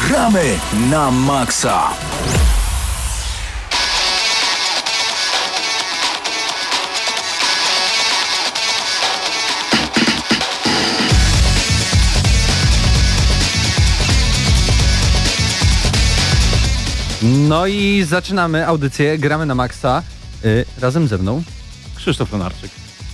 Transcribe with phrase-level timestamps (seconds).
[0.00, 0.58] Gramy
[0.90, 1.94] na maksa!
[17.22, 20.02] No i zaczynamy audycję Gramy na Maxa
[20.44, 21.42] y, razem ze mną.
[21.96, 22.70] Krzysztof Lenarczyk.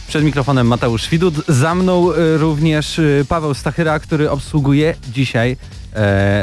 [0.08, 5.56] Przed mikrofonem Mateusz Widut, za mną y, również y, Paweł Stachyra, który obsługuje dzisiaj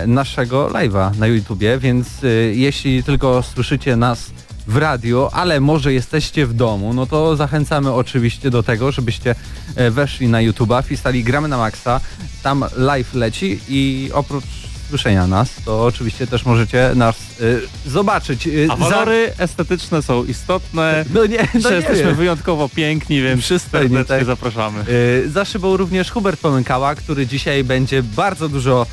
[0.08, 4.32] naszego live'a na YouTubie, więc y, jeśli tylko słyszycie nas
[4.68, 9.36] w radio, ale może jesteście w domu, no to zachęcamy oczywiście do tego, żebyście
[9.76, 12.00] e, weszli na YouTuba, wpisali Gramy na Maxa,
[12.44, 14.44] tam live leci i oprócz
[14.90, 18.48] słyszenia nas, to oczywiście też możecie nas y, zobaczyć.
[18.48, 21.06] Y, A walory estetyczne są istotne.
[21.14, 24.26] No nie, no nie jesteśmy wyjątkowo piękni, więc Przystojnie, serdecznie tak.
[24.26, 24.86] zapraszamy.
[24.90, 28.86] Y, Za szybą również Hubert Pomykała, który dzisiaj będzie bardzo dużo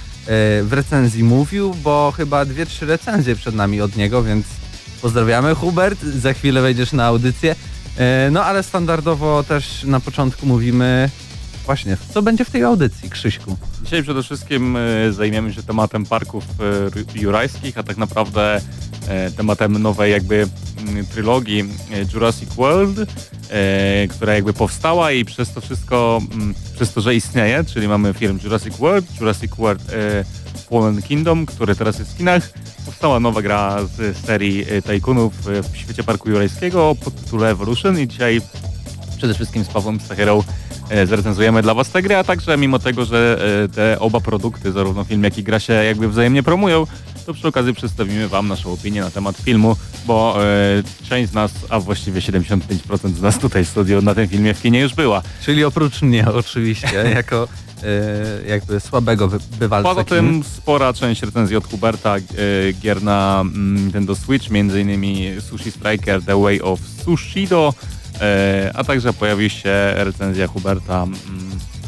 [0.63, 4.47] w recenzji mówił, bo chyba dwie, trzy recenzje przed nami od niego, więc
[5.03, 7.53] pozdrawiamy Hubert, za chwilę wejdziesz na audycję.
[7.53, 11.11] Y, No ale standardowo też na początku mówimy
[11.67, 13.57] właśnie, co będzie w tej audycji, Krzyśku?
[13.85, 16.45] Dzisiaj przede wszystkim e, zajmiemy się tematem parków
[17.17, 18.61] e, jurajskich, a tak naprawdę
[19.09, 20.47] e, tematem nowej jakby
[20.79, 21.65] mm, trylogii
[22.15, 22.97] Jurassic World,
[24.11, 28.39] która jakby powstała i przez to wszystko, mm, przez to, że istnieje, czyli mamy film
[28.45, 29.83] Jurassic World, Jurassic World
[30.71, 32.51] Fallen Kingdom, który teraz jest w kinach,
[32.87, 35.33] powstała nowa gra z serii Tajkunów
[35.73, 38.41] w świecie parku jurajskiego pod tytułem Evolution i dzisiaj
[39.17, 40.43] przede wszystkim z Pawłem Stachyrą
[40.91, 44.73] e, zrecenzujemy dla Was tę grę, a także mimo tego, że e, te oba produkty,
[44.73, 46.87] zarówno film jak i gra się jakby wzajemnie promują,
[47.27, 49.77] to przy okazji przedstawimy Wam naszą opinię na temat filmu,
[50.07, 54.29] bo e, część z nas, a właściwie 75% z nas tutaj w studiu na tym
[54.29, 55.23] filmie w kinie już była.
[55.45, 57.49] Czyli oprócz mnie oczywiście, jako
[58.47, 60.17] jakby słabego bywalca Poza kin.
[60.17, 62.21] tym spora część recenzji od Huberta, e,
[62.73, 65.41] gier na mm, Nintendo Switch, m.in.
[65.41, 67.75] Sushi Striker The Way of Sushido,
[68.75, 71.19] a także pojawi się recenzja Huberta mm,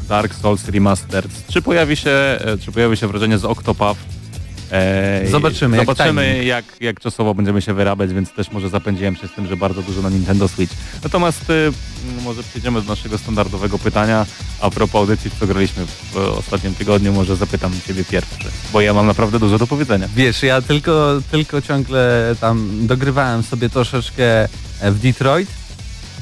[0.08, 1.30] Dark Souls Remastered.
[1.50, 4.00] Czy pojawi się, e, czy pojawi się wrażenie z Octopath?
[4.72, 6.46] E, Zobaczymy, jak Zobaczymy timing.
[6.46, 9.82] jak, jak czasowo będziemy się wyrabiać, więc też może zapędziłem się z tym, że bardzo
[9.82, 10.74] dużo na Nintendo Switch.
[11.04, 11.72] Natomiast e, m,
[12.24, 14.26] może przejdziemy do naszego standardowego pytania.
[14.60, 19.06] A propos audycji, co graliśmy w ostatnim tygodniu, może zapytam Ciebie pierwszy, bo ja mam
[19.06, 20.08] naprawdę dużo do powiedzenia.
[20.16, 24.44] Wiesz, ja tylko, tylko ciągle tam dogrywałem sobie troszeczkę
[24.80, 25.48] e, w Detroit.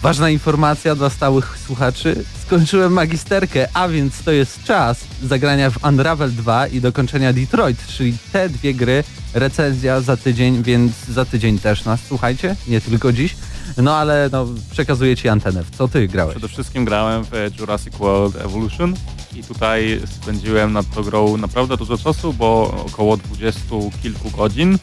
[0.05, 2.25] Ważna informacja dla stałych słuchaczy.
[2.43, 8.17] Skończyłem magisterkę, a więc to jest czas zagrania w Unravel 2 i dokończenia Detroit, czyli
[8.33, 9.05] te dwie gry,
[9.35, 13.37] recenzja za tydzień, więc za tydzień też nas słuchajcie, nie tylko dziś.
[13.77, 15.65] No ale no, przekazuję Ci antenę.
[15.65, 16.33] W co Ty grałeś?
[16.33, 18.95] Przede wszystkim grałem w Jurassic World Evolution
[19.37, 23.61] i tutaj spędziłem nad tą grą naprawdę dużo czasu, bo około 20
[24.03, 24.79] kilku godzin,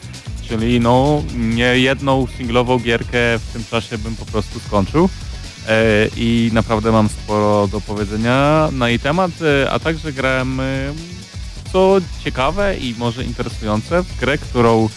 [0.52, 5.08] czyli no nie jedną singlową gierkę w tym czasie bym po prostu skończył.
[5.68, 10.64] E, I naprawdę mam sporo do powiedzenia na jej temat, e, a także grałem e,
[11.72, 14.88] co ciekawe i może interesujące w grę, którą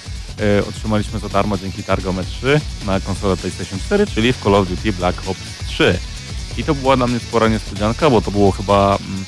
[0.70, 4.94] otrzymaliśmy za darmo dzięki Targome 3 na konsolę PlayStation 4, czyli w Call of Duty
[4.94, 6.00] Black Ops 3.
[6.58, 9.26] I to była dla mnie spora niespodzianka, bo to było chyba mm,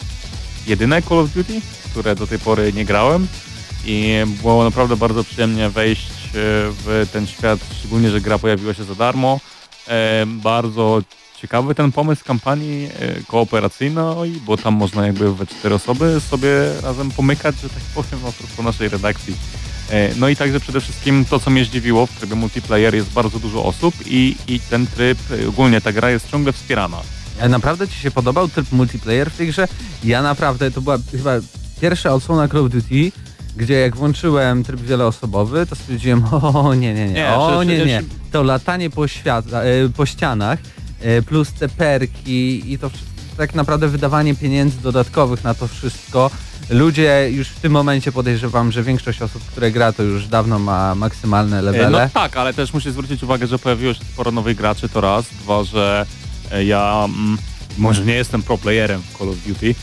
[0.67, 1.61] jedyne Call of Duty,
[1.91, 3.27] które do tej pory nie grałem
[3.87, 8.95] i było naprawdę bardzo przyjemnie wejść w ten świat, szczególnie, że gra pojawiła się za
[8.95, 9.39] darmo.
[9.87, 11.01] E, Bardzo
[11.41, 16.49] ciekawy ten pomysł kampanii e, kooperacyjnej, bo tam można jakby we cztery osoby sobie
[16.83, 19.35] razem pomykać, że tak powiem, propos naszej redakcji.
[19.89, 23.39] E, No i także przede wszystkim to, co mnie zdziwiło w trybie multiplayer jest bardzo
[23.39, 26.97] dużo osób i, i ten tryb, e, ogólnie ta gra jest ciągle wspierana.
[27.41, 29.67] A naprawdę Ci się podobał tryb multiplayer w tej grze?
[30.03, 31.31] Ja naprawdę, to była chyba
[31.81, 33.11] pierwsza odsłona Call of Duty,
[33.57, 36.23] gdzie jak włączyłem tryb wieloosobowy, to stwierdziłem,
[36.53, 38.03] o nie, nie, nie, Nie, o nie, nie.
[38.31, 40.59] To latanie po, świata, e, po ścianach,
[41.01, 42.91] e, plus te perki i to
[43.37, 46.31] tak naprawdę wydawanie pieniędzy dodatkowych na to wszystko.
[46.69, 50.95] Ludzie już w tym momencie podejrzewam, że większość osób, które gra, to już dawno ma
[50.95, 52.03] maksymalne E, levele.
[52.03, 55.25] No tak, ale też musisz zwrócić uwagę, że pojawiło się sporo nowych graczy, to raz.
[55.41, 56.05] Dwa, że
[56.65, 57.37] ja mm,
[57.77, 59.75] może nie jestem pro playerem w Call of Duty,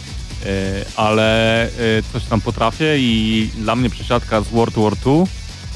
[0.97, 1.69] ale e,
[2.13, 5.25] coś tam potrafię i dla mnie przesiadka z World War II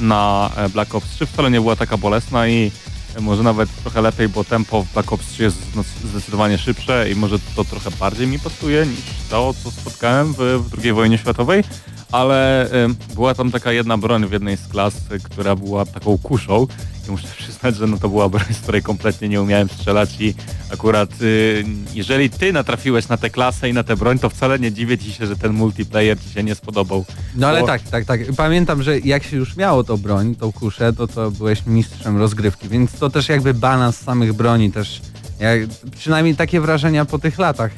[0.00, 2.72] na e, Black Ops 3 wcale nie była taka bolesna i
[3.16, 5.58] e, może nawet trochę lepiej, bo tempo w Black Ops 3 jest
[6.04, 9.00] zdecydowanie szybsze i może to trochę bardziej mi pasuje niż
[9.30, 11.64] to, co spotkałem w, w II wojnie światowej.
[12.12, 16.18] ale e, była tam taka jedna broń w jednej z klas, e, która była taką
[16.18, 16.66] kuszą
[17.08, 20.34] i muszę przyznać, że no to była broń, z której kompletnie nie umiałem strzelać i
[20.72, 21.64] akurat y,
[21.94, 25.12] jeżeli ty natrafiłeś na tę klasę i na tę broń, to wcale nie dziwię ci
[25.12, 27.04] się, że ten multiplayer ci się nie spodobał.
[27.34, 28.20] No ale Bo- tak, tak, tak.
[28.36, 32.68] Pamiętam, że jak się już miało tą broń, tą kuszę, to to byłeś mistrzem rozgrywki,
[32.68, 35.00] więc to też jakby balans samych broni też,
[35.40, 35.60] jak,
[35.98, 37.70] przynajmniej takie wrażenia po tych latach,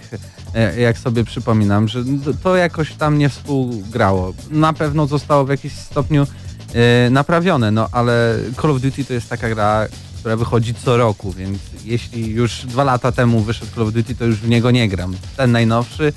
[0.54, 4.32] e, jak sobie przypominam, że to- to jakoś tam nie współgrało.
[4.50, 6.26] Na pewno zostało w jakimś stopniu
[6.74, 9.86] e, naprawione, no ale Call of Duty to jest taka gra,
[10.18, 14.24] która wychodzi co roku, więc jeśli już dwa lata temu wyszedł Call of Duty, to
[14.24, 15.16] już w niego nie gram.
[15.36, 16.12] Ten najnowszy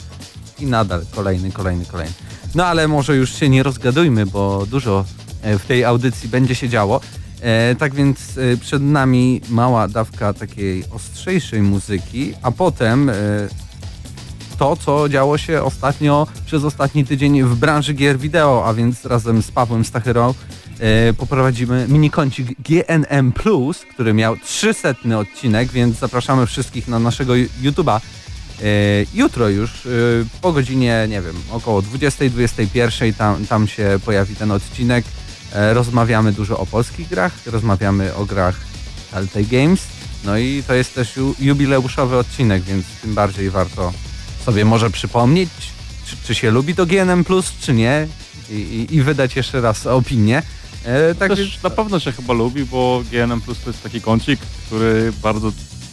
[0.60, 2.14] i nadal kolejny, kolejny, kolejny.
[2.56, 5.06] No ale może już się nie rozgadujmy, bo dużo
[5.42, 7.02] e, w tej audycji będzie się działo.
[7.42, 13.14] E, tak więc e, przed nami mała dawka takiej ostrzejszej muzyki, a potem e,
[14.64, 19.42] to, co działo się ostatnio, przez ostatni tydzień w branży gier wideo, a więc razem
[19.42, 20.34] z Pawłem Stachyrą
[20.80, 23.34] e, poprowadzimy minikącik GNM+,
[23.94, 24.90] który miał 300
[25.20, 27.34] odcinek, więc zapraszamy wszystkich na naszego
[27.64, 28.00] YouTube'a
[28.62, 28.66] E,
[29.14, 29.90] Jutro już e,
[30.42, 35.06] po godzinie, nie wiem, około 20-21 tam, tam się pojawi ten odcinek.
[35.54, 38.56] E, Rozmawiamy dużo o polskich grach, rozmawiamy o grach
[39.12, 39.82] Telltale Games.
[40.26, 43.94] No i to jest też ju- jubileuszowy odcinek, więc tym bardziej warto
[44.46, 45.50] sobie może przypomnieć,
[46.06, 47.26] czy, czy się lubi to GNM+,
[47.62, 48.08] czy nie
[48.50, 50.42] i, i, i wydać jeszcze raz opinię.
[50.86, 54.40] E, tak Też na pewno się chyba lubi, bo GNM Plus to jest taki kącik,
[54.40, 55.52] który bardzo...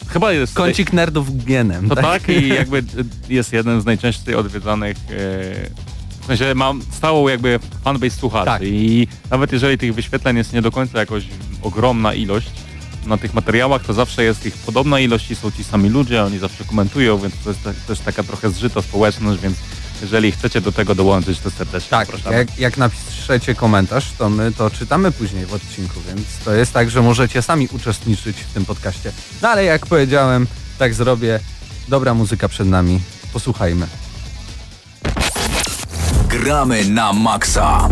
[0.09, 0.55] Chyba jest...
[0.55, 1.89] kącik nerdów GNM.
[1.89, 2.85] To tak i jakby
[3.29, 8.63] jest jeden z najczęściej odwiedzanych e, w sensie mam stałą jakby fanbase słuchaczy Tak.
[8.63, 11.25] i nawet jeżeli tych wyświetleń jest nie do końca jakoś
[11.63, 12.51] ogromna ilość
[13.07, 16.39] na tych materiałach, to zawsze jest ich podobna ilość i są ci sami ludzie, oni
[16.39, 19.57] zawsze komentują, więc to jest te- też taka trochę zżyta społeczność, więc
[20.03, 22.37] jeżeli chcecie do tego dołączyć, to serdecznie Tak, zapraszamy.
[22.37, 26.91] jak, jak napiszecie komentarz, to my to czytamy później w odcinku, więc to jest tak,
[26.91, 29.13] że możecie sami uczestniczyć w tym podcaście.
[29.43, 30.47] No ale jak powiedziałem,
[30.79, 31.41] tak zrobię.
[31.89, 33.01] Dobra muzyka przed nami.
[33.33, 33.87] Posłuchajmy.
[36.29, 37.89] Gramy na maksa.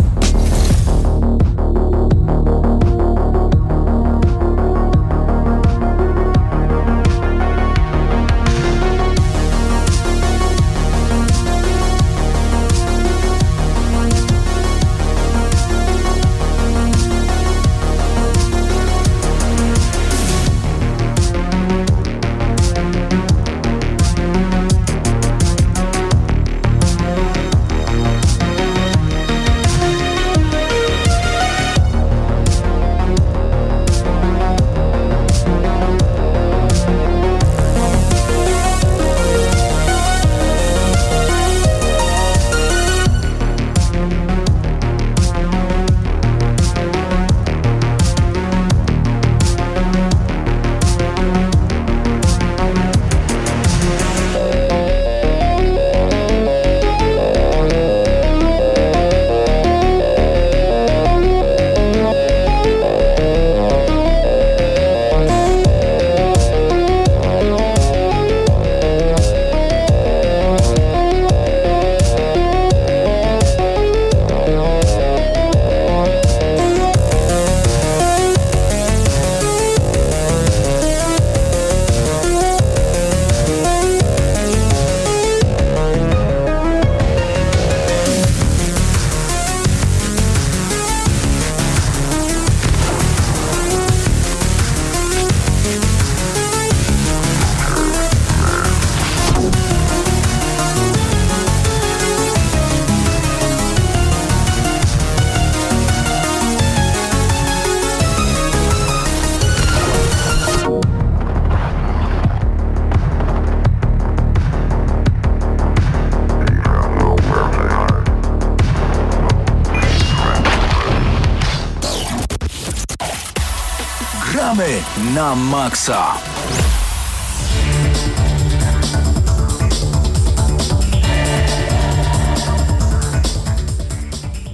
[125.29, 126.17] Na maksa.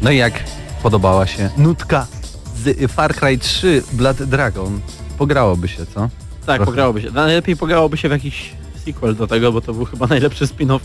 [0.02, 0.34] No i jak
[0.84, 2.08] podobała się nutka
[2.56, 4.80] z Far Cry 3 Blood Dragon?
[5.18, 6.00] Pograłoby się, co?
[6.00, 6.10] Tak,
[6.46, 6.66] Trochę.
[6.66, 7.12] pograłoby się.
[7.12, 8.54] Najlepiej pograłoby się w jakiś
[8.86, 10.80] sequel do tego, bo to był chyba najlepszy spin-off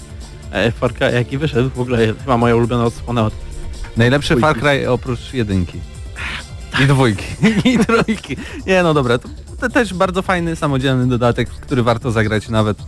[0.53, 1.71] e, Far Cry, jaki wyszedł.
[1.71, 3.35] W ogóle chyba moja ulubiona odsłona od...
[3.97, 4.61] Najlepszy Dwójki.
[4.61, 5.81] Far Cry oprócz jedynki.
[6.85, 7.25] I dwójki.
[7.71, 8.37] I trójki.
[8.67, 9.29] Nie no dobra, to,
[9.61, 12.79] to też bardzo fajny, samodzielny dodatek, który warto zagrać nawet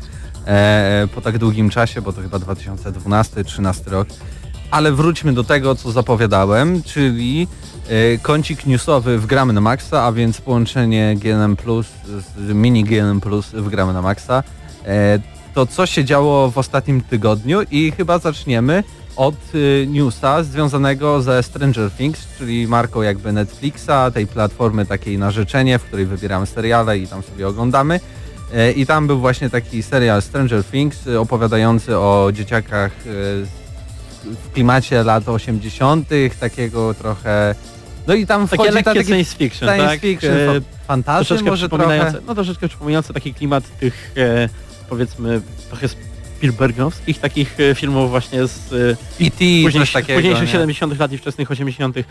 [0.46, 4.08] e, po tak długim czasie, bo to chyba 2012-2013 rok.
[4.70, 7.48] ale wróćmy do tego, co zapowiadałem, czyli
[7.88, 11.86] e, kącik newsowy w Gramy na Maxa, a więc połączenie GNM Plus
[12.36, 14.42] z mini GNM Plus w Gramy na Maxa.
[14.86, 15.18] E,
[15.54, 18.84] to co się działo w ostatnim tygodniu i chyba zaczniemy
[19.16, 25.30] od y, newsa związanego ze Stranger Things, czyli marką jakby Netflixa, tej platformy takiej na
[25.30, 28.00] życzenie, w której wybieramy seriale i tam sobie oglądamy.
[28.54, 33.46] E, I tam był właśnie taki serial Stranger Things y, opowiadający o dzieciakach y,
[34.24, 36.08] w klimacie lat 80.,
[36.40, 37.54] takiego trochę.
[38.06, 40.00] No i tam Takie lekkie ta, taki science fiction, science tak?
[40.00, 40.30] fiction,
[40.88, 42.26] E, troszeczkę może przypominające, trochę.
[42.26, 44.48] no troszeczkę przypominające taki klimat tych e,
[44.88, 45.88] powiedzmy trochę
[46.42, 48.76] Spielbergowskich takich e, filmów właśnie z e,
[49.26, 49.36] E.T.
[49.38, 50.18] później, coś takiego.
[50.20, 50.52] późniejszych nie?
[50.52, 52.02] 70 lat i wczesnych 80 e,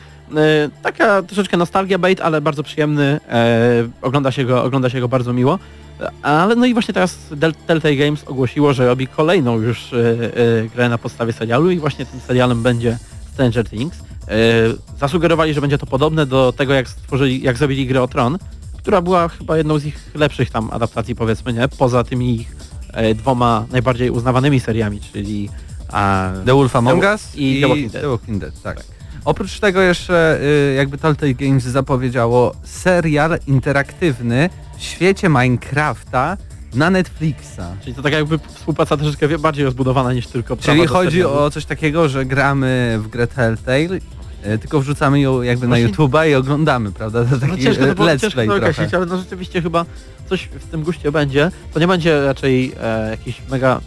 [0.84, 3.20] Taka troszeczkę nostalgia bait, ale bardzo przyjemny.
[3.30, 5.60] E, ogląda, się go, ogląda się go bardzo miło.
[6.02, 9.98] E, Ale no i właśnie teraz Del- Telltale Games ogłosiło, że robi kolejną już e,
[9.98, 12.98] e, grę na podstawie serialu i właśnie tym serialem będzie
[13.34, 13.98] Stranger Things.
[14.28, 14.34] E,
[15.00, 18.38] zasugerowali, że będzie to podobne do tego, jak stworzyli, jak zrobili grę o Tron,
[18.78, 21.68] która była chyba jedną z ich lepszych tam adaptacji, powiedzmy, nie?
[21.68, 22.56] Poza tymi ich e,
[23.16, 25.50] dwoma najbardziej uznawanymi seriami, czyli
[26.46, 28.02] The Wolf Among The- Us i The Walking Dead.
[28.02, 28.84] The Walking Dead tak.
[29.26, 36.38] Oprócz tego jeszcze y, jakby Telltale Games zapowiedziało serial interaktywny w świecie Minecrafta
[36.74, 37.62] na Netflixa.
[37.84, 42.10] Czyli to tak jakby współpraca troszeczkę bardziej rozbudowana niż tylko Czyli chodzi o coś takiego,
[42.10, 44.00] że gramy w grę Telltale,
[44.62, 47.24] tylko wrzucamy ją jakby na Właśnie- YouTube'a i oglądamy, prawda?
[47.26, 49.86] To No taki ciężko to, było- let's ciężko play to określić, ale no rzeczywiście chyba
[50.30, 51.52] coś w tym guście będzie.
[51.74, 53.82] To nie będzie raczej e, jakiś mega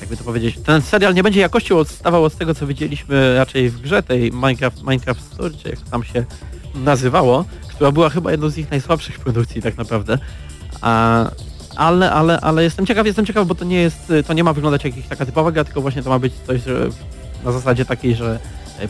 [0.00, 3.80] jakby to powiedzieć, ten serial nie będzie jakością odstawał od tego, co widzieliśmy raczej w
[3.80, 6.24] grze tej Minecraft, Minecraft Story, czy jak to tam się
[6.74, 10.18] nazywało, która była chyba jedną z ich najsłabszych produkcji tak naprawdę.
[10.80, 11.24] A,
[11.76, 14.84] ale, ale, ale jestem ciekaw, jestem ciekaw, bo to nie jest, to nie ma wyglądać
[14.84, 16.88] jak jakaś taka typowa gra, tylko właśnie to ma być coś, że
[17.44, 18.38] na zasadzie takiej, że e,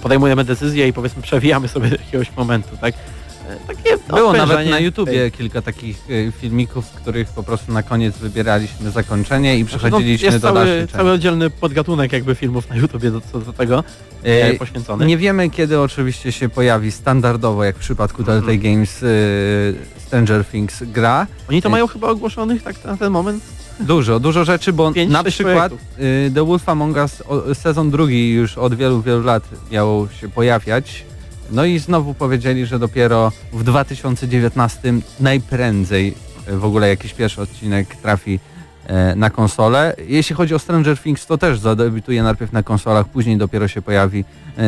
[0.02, 2.94] podejmujemy decyzję i powiedzmy przewijamy sobie do jakiegoś momentu, tak?
[2.94, 7.72] E, Takie Było nawet na YouTubie tej- kilka takich y, filmików, w których po prostu
[7.72, 12.12] na koniec wybieraliśmy zakończenie i Znaczy, przechodziliśmy no, jest do cały, dalszych cały oddzielny podgatunek
[12.12, 13.84] jakby filmów na YouTubie do, do, do tego
[14.22, 15.06] e, poświęcony.
[15.06, 18.24] Nie wiemy kiedy oczywiście się pojawi standardowo, jak w przypadku.
[18.24, 21.26] Telltale Games y, Stranger Things gra.
[21.48, 23.57] Oni to e, mają chyba ogłoszonych tak na ten moment.
[23.80, 25.98] Dużo, dużo rzeczy, bo Pięć, na przykład projektów.
[25.98, 27.22] y, The Wolf Among Us
[27.58, 31.04] sezon drugi już od wielu, wielu lat miał się pojawiać.
[31.50, 36.14] No i znowu powiedzieli, że dopiero w 2019 najprędzej
[36.48, 38.40] y, w ogóle jakiś pierwszy odcinek trafi
[38.86, 39.96] e, na konsolę.
[40.06, 44.24] Jeśli chodzi o Stranger Things, to też zadebiutuje najpierw na konsolach, później dopiero się pojawi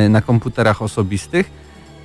[0.09, 1.51] na komputerach osobistych.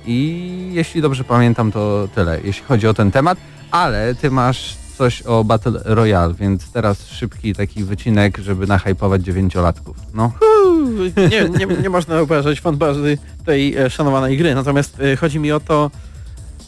[0.06, 3.38] I jeśli dobrze pamiętam, to tyle, jeśli chodzi o ten temat.
[3.70, 9.96] Ale ty masz coś o Battle Royale, więc teraz szybki taki wycinek, żeby nachajpować dziewięciolatków.
[10.14, 10.32] No.
[11.30, 15.60] Nie, nie, nie można obrażać fanbazy tej e, szanowanej gry, natomiast e, chodzi mi o
[15.60, 15.90] to,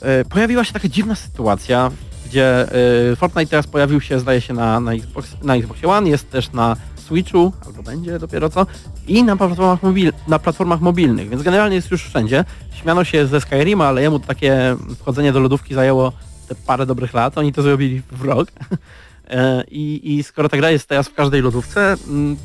[0.02, 1.90] e, pojawiła się taka dziwna sytuacja,
[2.26, 2.73] gdzie
[3.12, 6.52] e, Fortnite teraz pojawił się, zdaje się, na, na, Xbox, na Xboxie One, jest też
[6.52, 8.66] na Switchu, albo będzie dopiero co,
[9.06, 12.44] i na platformach, mobil, na platformach mobilnych, więc generalnie jest już wszędzie.
[12.73, 16.12] Śmiano się ze Skyrima, ale jemu takie wchodzenie do lodówki zajęło
[16.48, 18.48] te parę dobrych lat, oni to zrobili w rok.
[19.30, 22.36] E, I, I skoro ta gra jest teraz w każdej lodówce, mm,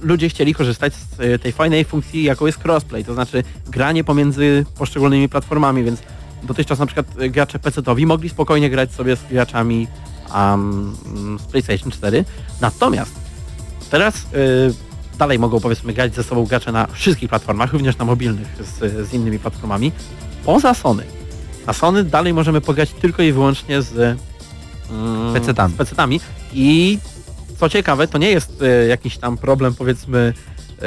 [0.00, 4.64] ludzie chcieli korzystać z e, tej fajnej funkcji, jaką jest crossplay, to znaczy granie pomiędzy
[4.78, 6.00] poszczególnymi platformami, więc
[6.42, 9.88] dotychczas na przykład e, gracze PC-towi mogli spokojnie grać sobie z graczami
[10.34, 10.96] um,
[11.40, 12.24] z PlayStation 4,
[12.60, 13.12] natomiast
[13.90, 18.48] teraz e, dalej mogą powiedzmy grać ze sobą gracze na wszystkich platformach, również na mobilnych
[18.60, 19.92] z, z innymi platformami,
[20.44, 21.04] poza Sony.
[21.66, 24.18] Na Sony dalej możemy pograć tylko i wyłącznie z
[24.90, 25.36] mm, z
[25.76, 26.20] PC-tami
[26.52, 26.98] i
[27.60, 30.32] co ciekawe, to nie jest e, jakiś tam problem powiedzmy
[30.82, 30.86] e,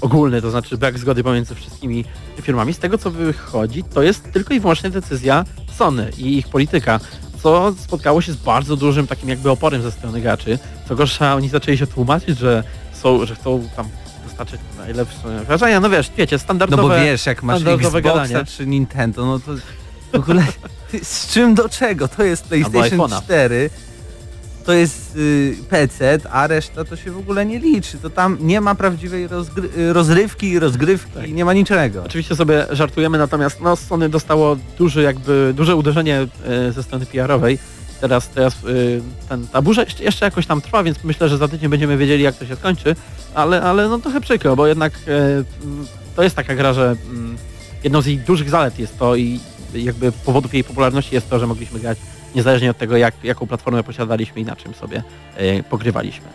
[0.00, 2.04] ogólny, to znaczy brak zgody pomiędzy wszystkimi
[2.42, 2.74] firmami.
[2.74, 5.44] Z tego co wychodzi, to jest tylko i wyłącznie decyzja
[5.76, 7.00] Sony i ich polityka,
[7.42, 10.58] co spotkało się z bardzo dużym takim jakby oporem ze strony graczy.
[10.88, 13.88] Co gorsza, oni zaczęli się tłumaczyć, że są, że chcą tam
[14.28, 15.80] dostarczyć najlepsze wrażenia.
[15.80, 16.82] No wiesz, wiecie, No standardowe...
[16.82, 18.44] bo wiesz, jak masz Xboxa gadanie.
[18.44, 19.52] czy Nintendo, no to
[20.12, 20.44] w ogóle
[21.02, 22.08] z czym do czego?
[22.08, 23.22] To jest PlayStation iPhone'a.
[23.22, 23.70] 4,
[24.64, 27.98] to jest y, PC, a reszta to się w ogóle nie liczy.
[27.98, 29.24] To tam nie ma prawdziwej
[29.76, 31.32] y, rozrywki, rozgrywki, Tak.
[31.32, 32.04] nie ma niczego.
[32.04, 37.58] Oczywiście sobie żartujemy, natomiast no, Sony dostało duże jakby duże uderzenie e, ze strony PR-owej.
[38.00, 38.58] Teraz, teraz e,
[39.28, 42.36] ten, ta burza jeszcze, jakoś tam trwa, więc myślę, że za tydzień będziemy wiedzieli jak
[42.36, 42.96] to się skończy,
[43.34, 45.44] ale, ale no trochę przykro, bo jednak m,
[46.16, 47.36] to jest taka gra, że mm,
[47.84, 49.40] jedną z jej dużych zalet jest to i
[49.74, 51.98] jakby powodów jej popularności jest to, że mogliśmy grać
[52.34, 55.02] niezależnie od tego, jak, jaką platformę posiadaliśmy i na czym sobie
[55.36, 56.26] e, pogrywaliśmy.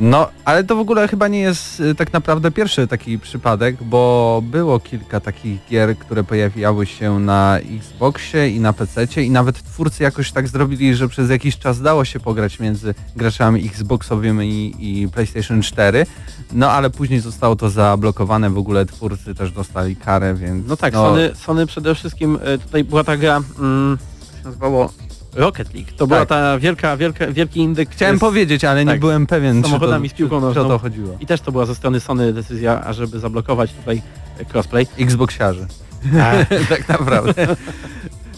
[0.00, 4.42] No, ale to w ogóle chyba nie jest y, tak naprawdę pierwszy taki przypadek, bo
[4.44, 10.02] było kilka takich gier, które pojawiały się na Xboxie i na PC i nawet twórcy
[10.02, 15.08] jakoś tak zrobili, że przez jakiś czas dało się pograć między graczami Xboxowymi i, i
[15.08, 16.06] PlayStation 4,
[16.52, 20.68] no ale później zostało to zablokowane, w ogóle twórcy też dostali karę, więc...
[20.68, 23.98] No tak, Sony, Sony przede wszystkim, e, tutaj była ta gra, mm,
[24.38, 24.90] się nazywało
[25.34, 25.88] Rocket League.
[25.96, 26.28] To była Tak.
[26.28, 30.08] ta wielka, wielka, wielki indyk Chciałem z- powiedzieć, ale nie tak, byłem pewien, czy to,
[30.08, 31.16] z piłką o to chodziło.
[31.20, 34.02] I też to była ze strony Sony decyzja, ażeby zablokować tutaj
[34.54, 34.86] crossplay.
[34.98, 35.66] Xboxiarzy.
[36.68, 37.34] tak naprawdę.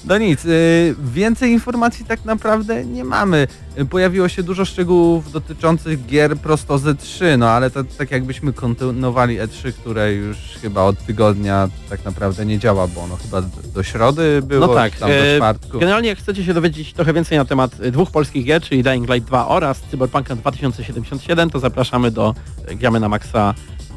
[0.05, 3.47] No nic, y, więcej informacji tak naprawdę nie mamy.
[3.79, 8.53] Y, Pojawiło się dużo szczegółów dotyczących gier prosto z E3, no ale to tak jakbyśmy
[8.53, 13.43] kontynuowali E3, które już chyba od tygodnia tak naprawdę nie działa, bo ono chyba
[13.75, 15.79] do, środy było, No tak, tam do e, czwartku.
[15.79, 19.09] Generalnie jak chcecie się dowiedzieć trochę więcej na temat e, dwóch polskich gier, czyli Dying
[19.09, 22.35] Light 2 oraz Cyberpunka 2077, to zapraszamy do
[22.81, 23.55] Gramy na Maxa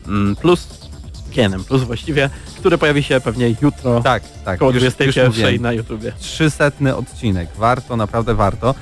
[0.07, 0.84] mm, Plus,
[1.63, 5.61] Plus właściwie, który pojawi się pewnie jutro Tak, tak, około już, już 21 mówiłem.
[5.61, 6.11] na YouTubie.
[6.19, 7.49] 300 odcinek.
[7.57, 8.75] Warto, naprawdę warto.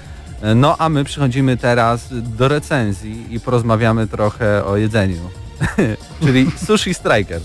[0.55, 5.29] No a my przechodzimy teraz do recenzji i porozmawiamy trochę o jedzeniu.
[6.23, 7.41] Czyli Sushi Striker.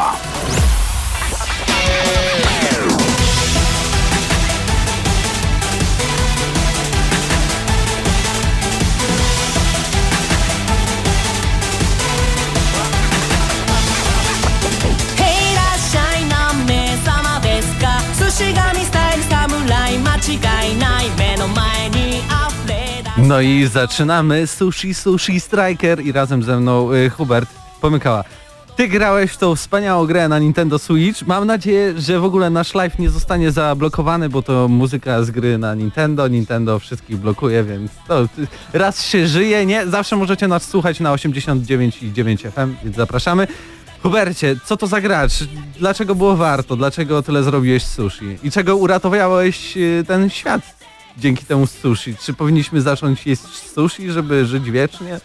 [23.29, 24.46] No i zaczynamy.
[24.46, 26.01] Sushi Sushi Striker.
[26.01, 27.48] I razem ze mną y, Hubert
[27.81, 28.24] Pomykała.
[28.78, 31.26] Ty grałeś w tą wspaniałą grę na Nintendo Switch.
[31.26, 35.58] Mam nadzieję, że w ogóle nasz live nie zostanie zablokowany, bo to muzyka z gry
[35.58, 36.28] na Nintendo.
[36.28, 38.28] Nintendo wszystkich blokuje, więc to
[38.72, 39.86] raz się żyje, nie?
[39.86, 43.46] Zawsze możecie nas słuchać na 89,9 FM, więc zapraszamy.
[44.02, 45.32] Hubercie, co to za gracz?
[45.78, 46.76] Dlaczego było warto?
[46.76, 48.38] Dlaczego tyle zrobiłeś sushi?
[48.42, 50.62] I czego uratowałeś y, ten świat
[51.16, 52.16] dzięki temu sushi?
[52.16, 53.42] Czy powinniśmy zacząć jeść
[53.74, 55.20] sushi, żeby żyć wiecznie?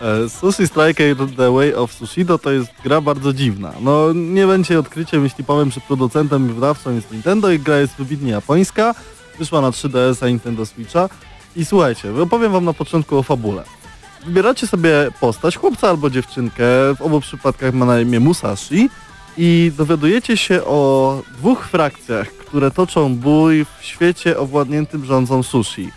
[0.00, 3.72] E, Sushi Striker The Way of Sushido to jest gra bardzo dziwna.
[3.80, 7.94] No nie będzie odkryciem, jeśli powiem, że producentem i wydawcą jest Nintendo i gra jest
[7.96, 8.94] wybitnie japońska.
[9.38, 11.08] Wyszła na 3DS-a i Nintendo Switcha.
[11.56, 13.62] I słuchajcie, opowiem wam na początku o fabule.
[14.26, 16.64] Wybieracie sobie postać, chłopca albo dziewczynkę,
[16.98, 18.90] w obu przypadkach ma na imię Musashi
[19.38, 25.90] i dowiadujecie się o dwóch frakcjach, które toczą bój w świecie owładniętym rządzą sushi.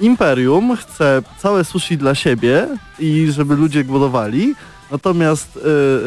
[0.00, 4.54] Imperium chce całe sushi dla siebie i żeby ludzie głodowali,
[4.90, 5.60] natomiast e,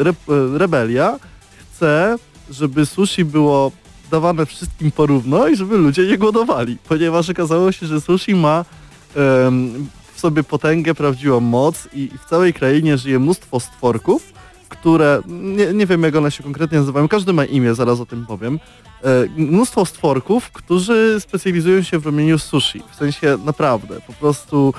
[0.04, 1.18] re, e, Rebelia
[1.58, 2.16] chce,
[2.50, 3.72] żeby sushi było
[4.10, 8.64] dawane wszystkim porówno i żeby ludzie nie głodowali, ponieważ okazało się, że sushi ma
[9.16, 14.32] em, w sobie potęgę, prawdziwą moc i, i w całej krainie żyje mnóstwo stworków,
[14.78, 18.26] które, nie, nie wiem jak one się konkretnie nazywają, każdy ma imię, zaraz o tym
[18.26, 18.60] powiem,
[19.04, 22.82] e, mnóstwo stworków, którzy specjalizują się w robieniu sushi.
[22.92, 24.74] W sensie naprawdę, po prostu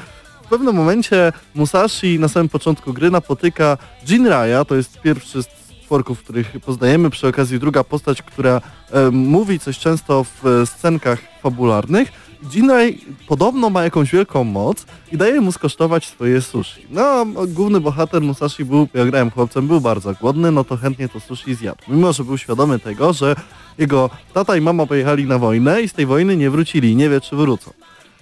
[0.46, 3.78] w pewnym momencie Musashi na samym początku gry napotyka
[4.08, 5.44] Jinraya, to jest pierwszy
[5.86, 10.66] z stworków, których poznajemy, przy okazji druga postać, która e, mówi coś często w e,
[10.66, 12.12] scenkach fabularnych.
[12.54, 16.88] Jinrai podobno ma jakąś wielką moc i daje mu skosztować swoje sushi.
[16.90, 21.20] No, główny bohater Musashi był, ja grałem chłopcem, był bardzo głodny, no to chętnie to
[21.20, 21.84] sushi zjadł.
[21.88, 23.36] Mimo, że był świadomy tego, że
[23.78, 27.22] jego tata i mama pojechali na wojnę i z tej wojny nie wrócili nie wie,
[27.22, 27.72] czy wrócą.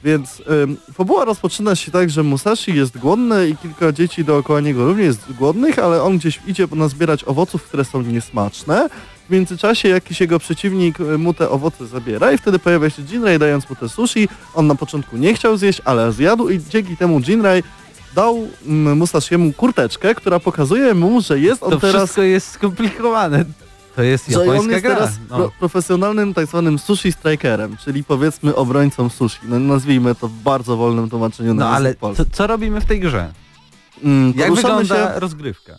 [0.04, 4.86] Więc ym, fabuła rozpoczyna się tak, że Musashi jest głodny i kilka dzieci dookoła niego
[4.86, 8.90] również jest głodnych, ale on gdzieś idzie nazbierać owoców, które są niesmaczne.
[9.30, 13.40] W międzyczasie jakiś jego przeciwnik y, mu te owoce zabiera i wtedy pojawia się Jinrai
[13.40, 14.30] dając mu te sushi.
[14.54, 17.64] On na początku nie chciał zjeść, ale zjadł i dzięki temu Jinrai
[18.16, 23.46] dał mm, Musashiemu kurteczkę, która pokazuje mu, że jest on To teraz wszystko jest skomplikowane.
[23.96, 24.96] To jest że on japońska jest gra.
[24.96, 25.36] teraz No.
[25.38, 29.40] pro, profesjonalnym tak zwanym sushi strikerem, czyli powiedzmy obrońcą sushi.
[29.44, 33.00] No, nazwijmy to w bardzo wolnym tłumaczeniu na No ale co, co robimy w tej
[33.00, 33.34] grze?
[34.04, 35.78] Mm, Jak wygląda się- rozgrywka?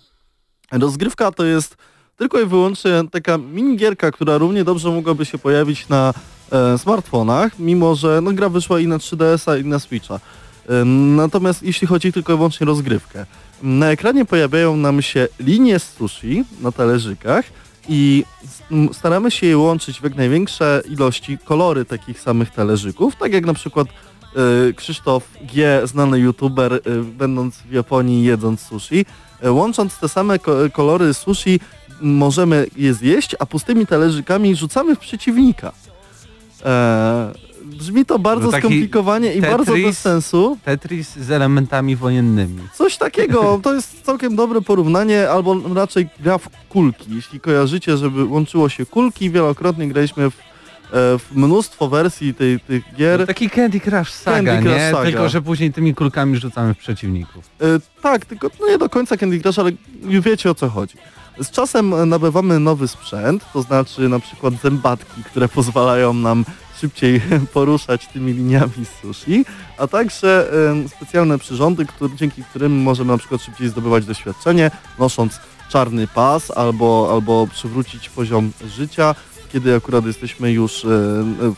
[0.73, 1.77] Rozgrywka to jest
[2.17, 6.15] tylko i wyłącznie taka minigierka, która równie dobrze mogłaby się pojawić na
[6.53, 10.15] e, smartfonach, mimo że no, gra wyszła i na 3DS-a i na Switcha.
[10.69, 13.27] E, natomiast jeśli chodzi tylko i wyłącznie rozgrywkę,
[13.63, 17.45] na ekranie pojawiają nam się linie z sushi na talerzykach
[17.89, 18.25] i
[18.93, 23.55] staramy się je łączyć w jak największe ilości kolory takich samych talerzyków, tak jak na
[23.55, 23.89] przykład
[24.69, 29.07] e, Krzysztof G, znany youtuber, e, będąc w Japonii jedząc sushi,
[29.43, 31.61] E, Łącząc te same ko- kolory sushi
[32.01, 35.73] możemy je zjeść, a pustymi talerzykami rzucamy w przeciwnika.
[36.65, 39.87] Eee, brzmi to bardzo No skomplikowanie i bardzo Tetris.
[39.87, 40.59] bez sensu.
[40.65, 42.61] Tetris z elementami wojennymi.
[42.75, 47.15] Coś takiego, to jest całkiem dobre porównanie, albo raczej gra w kulki.
[47.15, 50.39] Jeśli kojarzycie, żeby łączyło się kulki, wielokrotnie graliśmy w, e,
[51.19, 53.21] w mnóstwo wersji tej, tych gier.
[53.21, 54.91] No taki Candy Crush Saga, Candy Crush nie?
[54.91, 55.05] Saga.
[55.05, 57.51] Tylko, że później tymi kulkami rzucamy w przeciwników.
[57.61, 57.67] E,
[58.03, 59.71] tak, tylko no nie do końca Candy Crush, ale
[60.03, 60.95] wiecie o co chodzi.
[61.41, 66.45] Z czasem nabywamy nowy sprzęt, to znaczy na przykład zębatki, które pozwalają nam
[66.81, 67.21] szybciej
[67.55, 69.45] poruszać tymi liniami sushi,
[69.79, 70.53] a także
[70.97, 77.47] specjalne przyrządy, dzięki którym możemy na przykład szybciej zdobywać doświadczenie, nosząc czarny pas albo, albo
[77.47, 79.15] przywrócić poziom życia,
[79.53, 80.87] kiedy akurat jesteśmy już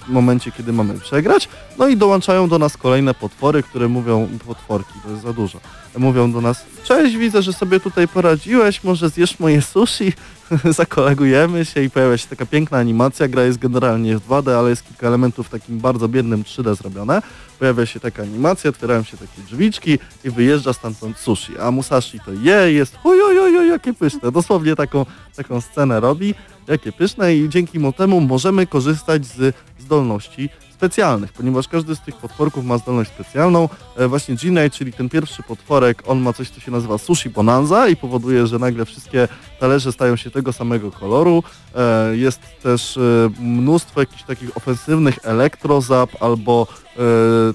[0.06, 1.48] w momencie, kiedy mamy przegrać.
[1.78, 5.60] No i dołączają do nas kolejne potwory, które mówią, potworki, to jest za dużo,
[5.98, 10.12] mówią do nas, cześć, widzę, że sobie tutaj poradziłeś, może zjesz moje sushi,
[10.78, 14.86] zakolegujemy się i pojawia się taka piękna animacja, gra jest generalnie w 2D, ale jest
[14.86, 17.22] kilka elementów w takim bardzo biednym 3D zrobione.
[17.58, 22.32] Pojawia się taka animacja, otwierają się takie drzwiczki i wyjeżdża stamtąd sushi, a Musashi to
[22.32, 25.06] je, jest ojojojoj, jakie pyszne, dosłownie taką,
[25.36, 26.34] taką scenę robi,
[26.68, 32.16] jakie pyszne i dzięki mu temu możemy korzystać z zdolności specjalnych, ponieważ każdy z tych
[32.16, 33.68] potworków ma zdolność specjalną.
[33.96, 37.88] E, właśnie Jinai, czyli ten pierwszy potworek, on ma coś, co się nazywa Sushi Bonanza
[37.88, 39.28] i powoduje, że nagle wszystkie
[39.60, 41.42] talerze stają się tego samego koloru.
[41.74, 43.00] E, jest też e,
[43.40, 46.66] mnóstwo jakichś takich ofensywnych elektrozap albo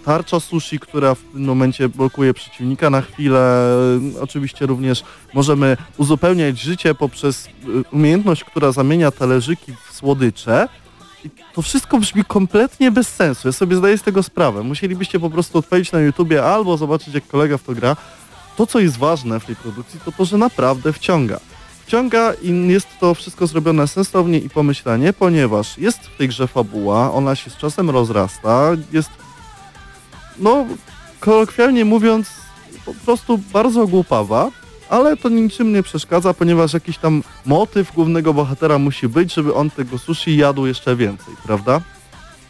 [0.06, 3.68] tarcza sushi, która w tym momencie blokuje przeciwnika na chwilę.
[4.22, 5.04] Oczywiście również
[5.34, 7.48] możemy uzupełniać życie poprzez
[7.92, 10.68] umiejętność, która zamienia talerzyki w słodycze.
[11.54, 13.48] To wszystko brzmi kompletnie bez sensu.
[13.48, 14.64] Ja sobie zdaję z tego sprawę.
[14.64, 17.96] Musielibyście po prostu odpalić na YouTubie albo zobaczyć, jak kolega w to gra.
[18.56, 21.40] To, co jest ważne w tej produkcji, to to, że naprawdę wciąga.
[21.86, 27.14] Wciąga i jest to wszystko zrobione sensownie i pomyślanie, ponieważ jest w tej grze fabuła,
[27.14, 29.10] ona się z czasem rozrasta, jest,
[30.40, 30.66] no,
[31.20, 32.30] kolokwialnie mówiąc,
[32.86, 34.52] po prostu bardzo głupawa,
[34.92, 39.70] ale to niczym nie przeszkadza, ponieważ jakiś tam motyw głównego bohatera musi być, żeby on
[39.70, 41.82] tego sushi jadł jeszcze więcej, prawda?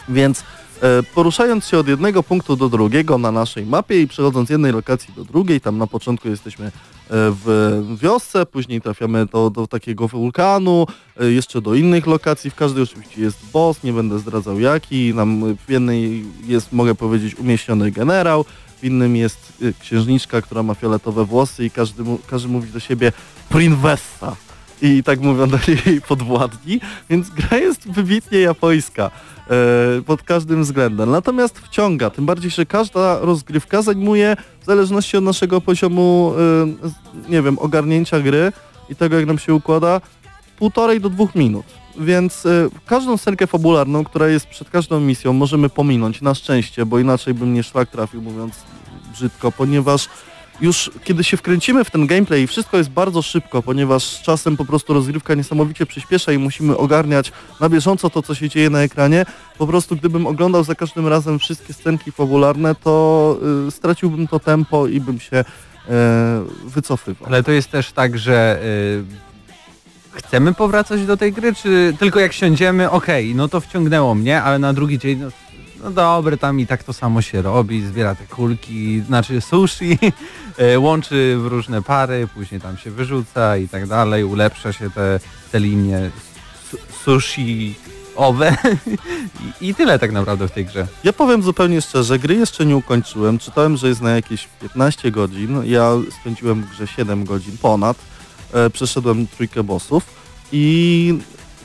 [0.10, 0.40] Więc
[0.82, 4.72] e, poruszając się od jednego punktu do drugiego na naszej mapie i przechodząc z jednej
[4.72, 6.72] lokacji do drugiej, tam na początku jesteśmy e,
[7.10, 10.88] w wiosce, później trafiamy do, do takiego wulkanu,
[11.20, 15.56] e, jeszcze do innych lokacji, w każdej oczywiście jest boss, nie będę zdradzał jaki, nam
[15.56, 18.46] w jednej jest, mogę powiedzieć, umieściony generał,
[18.82, 22.80] w innym jest e, księżniczka, która ma fioletowe włosy i każdy, mu, każdy mówi do
[22.80, 23.12] siebie
[23.50, 24.36] Prinvesta
[24.82, 29.12] i tak mówią do jej podwładni, więc gra jest wybitnie japońska
[29.50, 31.12] e, pod każdym względem.
[31.12, 36.34] Natomiast wciąga, tym bardziej, że każda rozgrywka zajmuje w zależności od naszego poziomu,
[37.28, 38.52] e, nie wiem, ogarnięcia gry
[38.90, 40.02] i tego jak nam się układa,
[40.60, 41.81] półtorej do dwóch minut.
[42.02, 47.00] Więc e, każdą scenkę fabularną, która jest przed każdą misją, możemy pominąć na szczęście, bo
[47.00, 48.54] inaczej bym nie szlak trafił, mówiąc
[49.14, 50.08] brzydko, ponieważ
[50.62, 54.66] już kiedy się wkręcimy w ten gameplay wszystko jest bardzo szybko, ponieważ z czasem po
[54.66, 59.26] prostu rozgrywka niesamowicie przyspiesza i musimy ogarniać na bieżąco to, co się dzieje na ekranie,
[59.58, 63.38] po prostu gdybym oglądał za każdym razem wszystkie scenki fabularne, to
[63.68, 65.44] y, straciłbym to tempo i bym się y,
[66.70, 67.28] wycofywał.
[67.28, 69.31] Ale to jest też tak, że y,
[70.12, 74.60] chcemy powracać do tej gry, czy tylko jak siądziemy, okej, no to wciągnęło mnie, ale
[74.60, 75.30] na drugi dzień, no,
[75.84, 79.98] no dobre, tam i tak to samo się robi, zbiera te kulki, znaczy sushi,
[80.76, 85.20] y, łączy w różne pary, później tam się wyrzuca i tak dalej, ulepsza się te,
[85.52, 86.12] te linie
[86.72, 87.76] su- sushi
[88.16, 88.58] owe
[89.62, 90.88] I, i tyle tak naprawdę w tej grze.
[91.04, 93.40] Ja powiem zupełnie szczerze, gry jeszcze nie ukończyłem.
[93.40, 95.62] Czytałem, że jest na jakieś 15 godzin.
[95.66, 97.98] Ja spędziłem w grze 7 godzin ponad.
[98.54, 100.04] E, przeszedłem trójkę bossów
[100.52, 101.18] i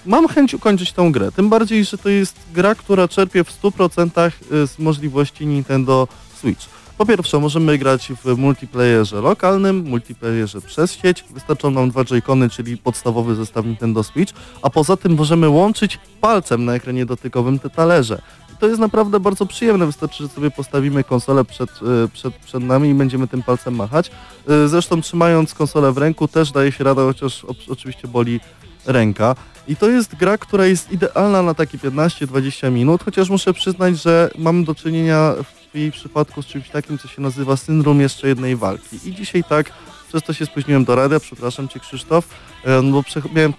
[0.07, 1.33] mam chęć ukończyć tą grę.
[1.33, 6.66] Tym bardziej, że to jest gra, która czerpie w 100% z możliwości Nintendo Switch.
[6.98, 11.24] Po pierwsze, możemy grać w multiplayerze lokalnym, multiplayerze przez sieć.
[11.30, 16.64] Wystarczą nam dwa joycony, czyli podstawowy zestaw Nintendo Switch, a poza tym możemy łączyć palcem
[16.64, 18.22] na ekranie dotykowym te talerze.
[18.54, 22.62] I to jest naprawdę bardzo przyjemne, wystarczy, że sobie postawimy konsolę przed, e, przed, przed
[22.62, 24.11] nami i będziemy tym palcem machać.
[24.48, 28.40] E, Zresztą trzymając konsolę w ręku też daje się radę, chociaż oczywiście boli
[28.87, 29.35] ręka.
[29.68, 34.30] I to jest gra, która jest idealna na takie 15-20 minut, chociaż muszę przyznać, że
[34.38, 35.35] mam do czynienia
[35.76, 38.98] w jej przypadku z czymś takim, co się nazywa syndrom jeszcze jednej walki.
[39.04, 39.72] I dzisiaj tak,
[40.08, 42.28] przez to się spóźniłem do radia, przepraszam Cię Krzysztof,
[42.64, 43.52] e, no bo miałem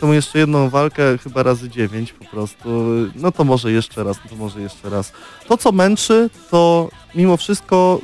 [0.00, 2.68] tą jeszcze jedną walkę chyba razy 9 po prostu.
[3.14, 5.12] No to może jeszcze raz, no to może jeszcze raz.
[5.48, 8.00] To co męczy, to mimo wszystko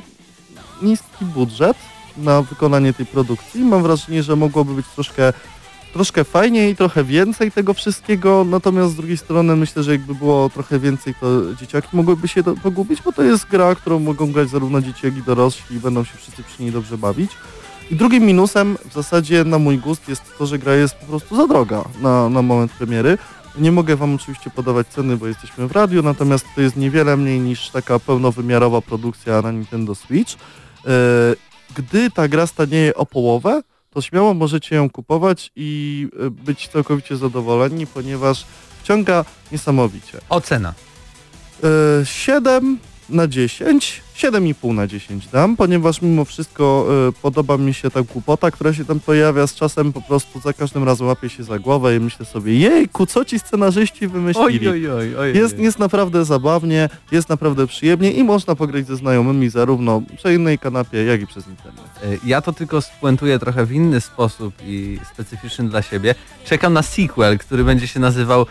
[0.81, 1.77] niski budżet
[2.17, 3.61] na wykonanie tej produkcji.
[3.61, 5.33] Mam wrażenie, że mogłoby być troszkę
[5.93, 10.79] troszkę fajniej, trochę więcej tego wszystkiego, natomiast z drugiej strony myślę, że jakby było trochę
[10.79, 14.81] więcej, to dzieciaki mogłyby się do, pogubić, bo to jest gra, którą mogą grać zarówno
[14.81, 17.31] dzieci, jak i dorośli i będą się wszyscy przy niej dobrze bawić.
[17.91, 21.35] I drugim minusem w zasadzie na mój gust jest to, że gra jest po prostu
[21.35, 23.17] za droga na, na moment premiery.
[23.57, 27.39] Nie mogę Wam oczywiście podawać ceny, bo jesteśmy w radiu, natomiast to jest niewiele mniej
[27.39, 30.33] niż taka pełnowymiarowa produkcja na Nintendo Switch.
[30.85, 33.61] E, Gdy ta gra stanieje o połowę,
[33.93, 38.45] to śmiało możecie ją kupować i e, być całkowicie zadowoleni, ponieważ
[38.83, 40.19] wciąga niesamowicie.
[40.29, 40.73] Ocena.
[42.01, 42.79] E, 7
[43.11, 48.51] na 10, 7,5 na 10 dam, ponieważ mimo wszystko e, podoba mi się ta głupota,
[48.51, 51.95] która się tam pojawia z czasem po prostu za każdym razem łapię się za głowę
[51.95, 54.67] i myślę sobie, jejku, co ci scenarzyści wymyślili?
[54.91, 55.37] oj, oj.
[55.37, 60.59] Jest, jest naprawdę zabawnie, jest naprawdę przyjemnie i można pograć ze znajomymi zarówno przy innej
[60.59, 61.85] kanapie, jak i przez internet.
[62.03, 66.15] Y, Ja to tylko spuentuję trochę w inny sposób i specyficzny dla siebie.
[66.45, 68.45] Czekam na sequel, który będzie się nazywał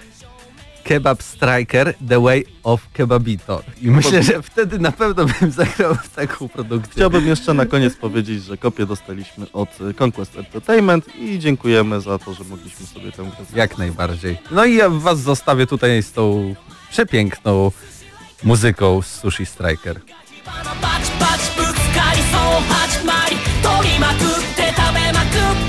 [0.84, 3.64] Kebab Striker The Way of Kebabito.
[3.82, 6.94] I myślę, że wtedy na pewno bym zagrał w taką produkcję.
[6.94, 12.20] Chciałbym jeszcze na koniec powiedzieć, że kopię dostaliśmy od e, Conquest Entertainment i dziękujemy za
[12.20, 13.56] to, że mogliśmy sobie tę grę zrobić.
[13.56, 14.38] Jak najbardziej.
[14.52, 16.56] No i ja was zostawię tutaj z tą
[16.90, 17.72] przepiękną
[18.44, 20.02] muzyką z Sushi Striker.
[20.46, 20.52] パ
[21.02, 25.34] チパチぶつかりそう始まり取りまくって食べまく
[25.68, 25.69] っ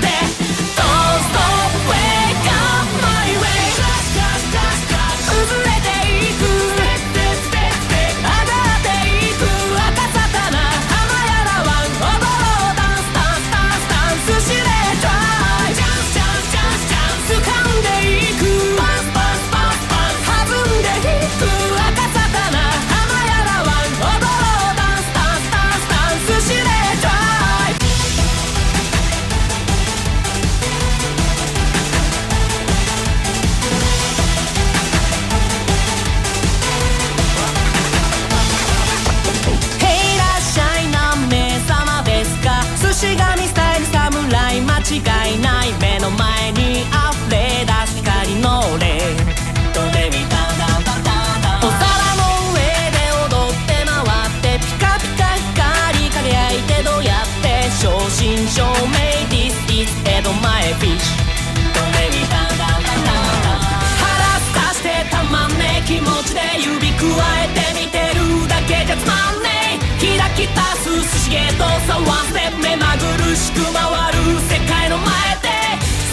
[67.08, 70.18] えて見てるだけじゃつまんねえ。
[70.18, 75.08] 開き足す寿司ゲートさワンステップ目まぐるしく回る世界の前
[75.42, 75.48] で。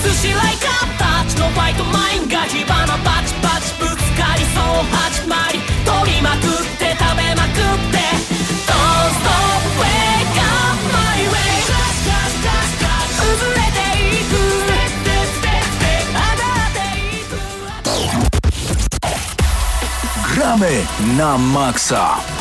[0.03, 4.85] 寿司ライカーたちのファイトマインが火花バチバチぶつかりそう。
[4.89, 5.48] 始まる
[20.59, 20.83] Gramy
[21.15, 22.38] na maksa.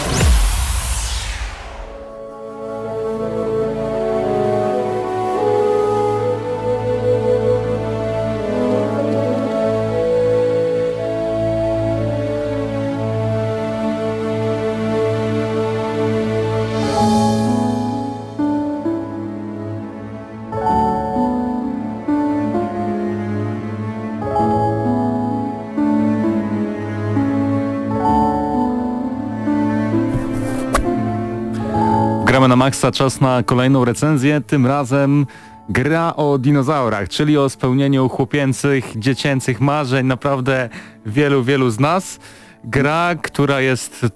[32.59, 35.27] Maksa, czas na kolejną recenzję, tym razem
[35.69, 40.69] gra o dinozaurach, czyli o spełnieniu chłopięcych, dziecięcych marzeń naprawdę
[41.07, 42.19] wielu, wielu z nas.
[42.65, 44.07] Gra, która jest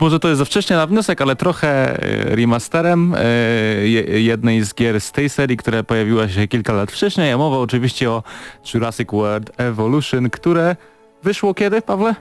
[0.00, 3.24] może to jest za wcześnie na wniosek, ale trochę e, remasterem e,
[3.88, 7.32] je- jednej z gier z tej serii, która pojawiła się kilka lat wcześniej.
[7.32, 8.22] A mowa oczywiście o
[8.74, 10.76] Jurassic World Evolution, które
[11.22, 12.14] wyszło kiedy, Pawle?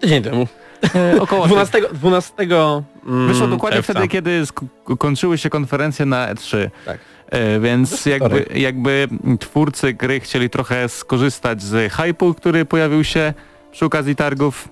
[0.00, 0.46] Tydzień temu.
[0.94, 3.92] E, około 12, 12 mm, Wyszło dokładnie czerwca.
[3.92, 6.70] wtedy, kiedy sk- kończyły się konferencje na E3.
[6.86, 6.98] Tak.
[7.30, 8.56] E, więc jakby, wtorek.
[8.56, 9.08] jakby
[9.40, 13.34] twórcy gry chcieli trochę skorzystać z hype'u, który pojawił się
[13.72, 14.68] przy okazji targów.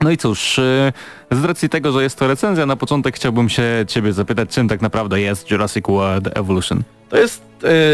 [0.00, 0.92] No i cóż, e,
[1.30, 4.80] z racji tego, że jest to recenzja, na początek chciałbym się ciebie zapytać, czym tak
[4.80, 6.82] naprawdę jest Jurassic World Evolution.
[7.08, 7.42] To jest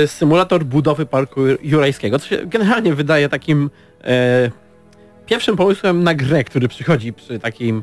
[0.02, 3.70] e, symulator budowy parku jurajskiego, co się generalnie wydaje takim
[4.04, 4.50] e,
[5.26, 7.82] pierwszym pomysłem na grę, który przychodzi przy takim,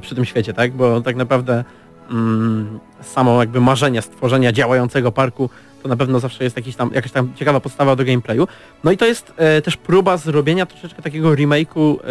[0.00, 0.72] przy tym świecie, tak?
[0.72, 1.64] Bo tak naprawdę
[2.10, 5.50] mm, samo jakby marzenie stworzenia działającego parku
[5.82, 8.48] to na pewno zawsze jest jakiś tam, jakaś tam ciekawa podstawa do gameplayu.
[8.84, 12.04] No i to jest e, też próba zrobienia troszeczkę takiego remake'u e,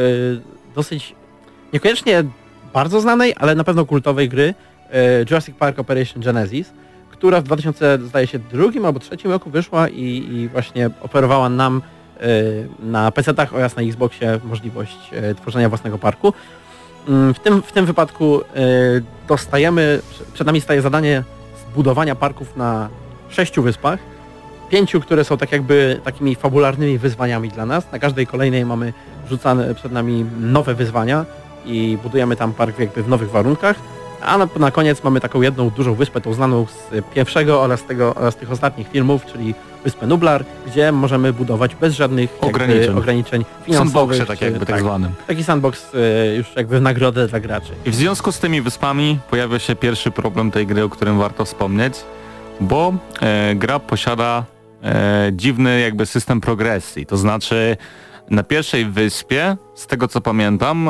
[0.76, 1.16] dosyć
[1.74, 2.24] niekoniecznie
[2.74, 4.54] bardzo znanej, ale na pewno kultowej gry
[4.92, 6.74] e, Jurassic Park Operation Genesis,
[7.12, 11.82] która w 2000 zdaje się drugim albo trzecim roku wyszła i, i właśnie oferowała nam
[12.20, 12.28] e,
[12.80, 16.34] na PC-tach oraz na Xboxie możliwość e, tworzenia własnego parku.
[17.08, 18.44] Mm, W tym, w tym wypadku e,
[19.28, 20.02] dostajemy,
[20.34, 21.24] przed nami staje zadanie
[21.72, 22.90] zbudowania parków na
[23.30, 24.00] sześciu wyspach,
[24.70, 27.92] pięciu, które są tak jakby takimi fabularnymi wyzwaniami dla nas.
[27.92, 28.94] Na każdej kolejnej mamy
[29.30, 31.26] rzucane przed nami nowe wyzwania
[31.66, 33.76] i budujemy tam park jakby w nowych warunkach.
[34.22, 38.16] A na, na koniec mamy taką jedną dużą wyspę, tą znaną z pierwszego oraz, tego,
[38.16, 42.98] oraz tych ostatnich filmów, czyli wyspę Nublar, gdzie możemy budować bez żadnych jakby Ograniczeń.
[42.98, 44.18] ograniczeń W finansowych.
[44.18, 45.12] sandboxie tak jakby tak zwanym.
[45.28, 47.72] Taki sandbox y, już jakby w nagrodę dla graczy.
[47.86, 51.46] I w związku z tymi wyspami pojawia się pierwszy problem tej gry, o którym warto
[51.46, 51.94] wspomnieć,
[52.62, 54.44] bo e, gra posiada
[54.84, 57.78] e, dziwny jakby system progresji, to znaczy
[58.30, 60.90] na pierwszej wyspie, z tego co pamiętam,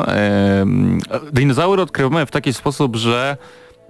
[1.32, 3.36] dinozaury odkrywamy w taki sposób, że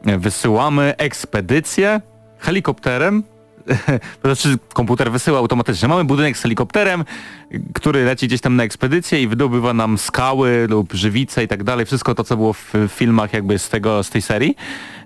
[0.04, 2.00] wysyłamy ekspedycję
[2.38, 3.22] helikopterem
[4.24, 5.88] znaczy komputer wysyła automatycznie.
[5.88, 7.04] Mamy budynek z helikopterem,
[7.74, 11.86] który leci gdzieś tam na ekspedycję i wydobywa nam skały lub żywice i tak dalej.
[11.86, 14.56] Wszystko to, co było w filmach jakby z, tego, z tej serii.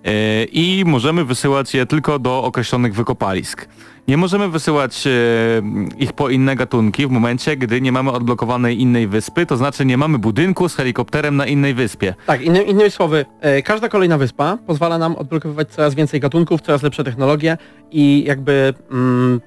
[0.05, 0.13] Yy,
[0.53, 3.69] I możemy wysyłać je tylko do określonych wykopalisk.
[4.09, 5.11] Nie możemy wysyłać e,
[5.99, 9.97] ich po inne gatunki w momencie, gdy nie mamy odblokowanej innej wyspy, to znaczy nie
[9.97, 12.15] mamy budynku z helikopterem na innej wyspie.
[12.27, 16.83] Tak, inny, innymi słowy, e, każda kolejna wyspa pozwala nam odblokowywać coraz więcej gatunków, coraz
[16.83, 17.59] lepsze technologie
[17.91, 19.41] i jakby mm,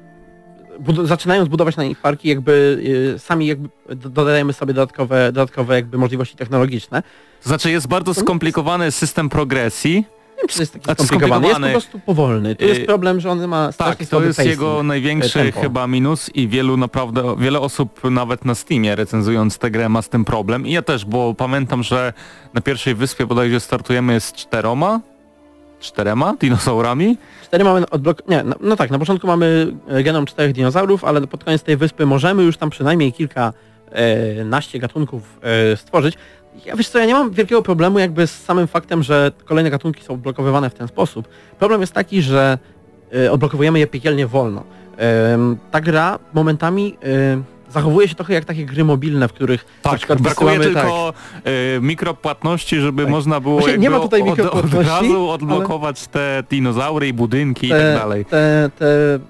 [0.80, 2.84] bud- zaczynając budować na nich parki, jakby
[3.15, 7.04] e, sami jakby do- dodajemy sobie dodatkowe, dodatkowe jakby możliwości technologiczne.
[7.44, 11.60] To znaczy jest bardzo skomplikowany system progresji, Nie wiem, czy to jest taki skomplikowany, jest
[11.60, 12.56] po prostu powolny.
[12.56, 15.62] To jest Y, problem, że on ma Tak, to jest jego największy tempo.
[15.62, 20.10] chyba minus i wielu naprawdę, wiele osób nawet na Steamie recenzując tę grę ma z
[20.10, 22.14] tym problem i ja też, bo pamiętam, że
[22.53, 24.99] na pierwszej wyspie bodajże startujemy z czteroma,
[25.80, 27.17] czterema dinozaurami.
[27.43, 28.27] Cztery mamy odblok...
[28.27, 31.77] Nie, no, no tak, na początku mamy e, genom czterech dinozaurów, ale pod koniec tej
[31.77, 33.53] wyspy możemy już tam przynajmniej kilka
[33.91, 36.15] e, naście gatunków e, stworzyć.
[36.65, 40.03] Ja wiesz co, ja nie mam wielkiego problemu jakby z samym faktem, że kolejne gatunki
[40.03, 41.27] są odblokowywane w ten sposób.
[41.59, 42.57] Problem jest taki, że
[43.15, 44.63] e, odblokowujemy je piekielnie wolno.
[44.97, 49.89] Em, ta gra momentami e, zachowuje się trochę jak takie gry mobilne, w których na
[49.89, 51.13] Tak, przykład brakuje wysyłamy, tylko
[51.78, 53.11] y, mikropłatności, żeby Tak.
[53.11, 57.70] można było Właśnie nie ma tutaj od, od razu odblokować te dinozaury i budynki i
[57.70, 58.26] te, tak dalej.
[58.26, 58.86] te, te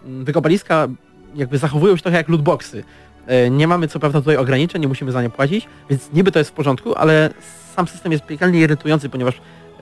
[0.05, 0.87] wykopaliska
[1.35, 2.83] jakby zachowują się trochę jak lootboxy.
[3.27, 6.39] E, Nie mamy co prawda tutaj ograniczeń, nie musimy za nie płacić, więc niby to
[6.39, 7.29] jest w porządku, ale
[7.75, 9.35] sam system jest piekielnie irytujący, ponieważ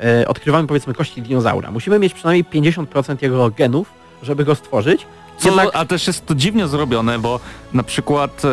[0.04, 1.72] e, odkrywamy powiedzmy kości dinozaura.
[1.72, 3.90] Musimy mieć przynajmniej 50% jego genów,
[4.24, 5.06] żeby go stworzyć.
[5.38, 7.40] Co, Jednak A też jest to dziwnie zrobione, bo
[7.74, 8.50] na przykład e,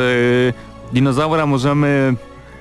[0.92, 2.14] dinozaura możemy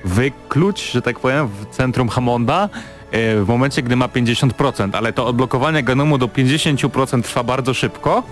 [0.04, 2.68] wykluć, że tak powiem, w centrum Hammonda
[3.10, 8.22] e, w momencie, gdy ma 50%, ale to odblokowanie genomu do 50% trwa bardzo szybko,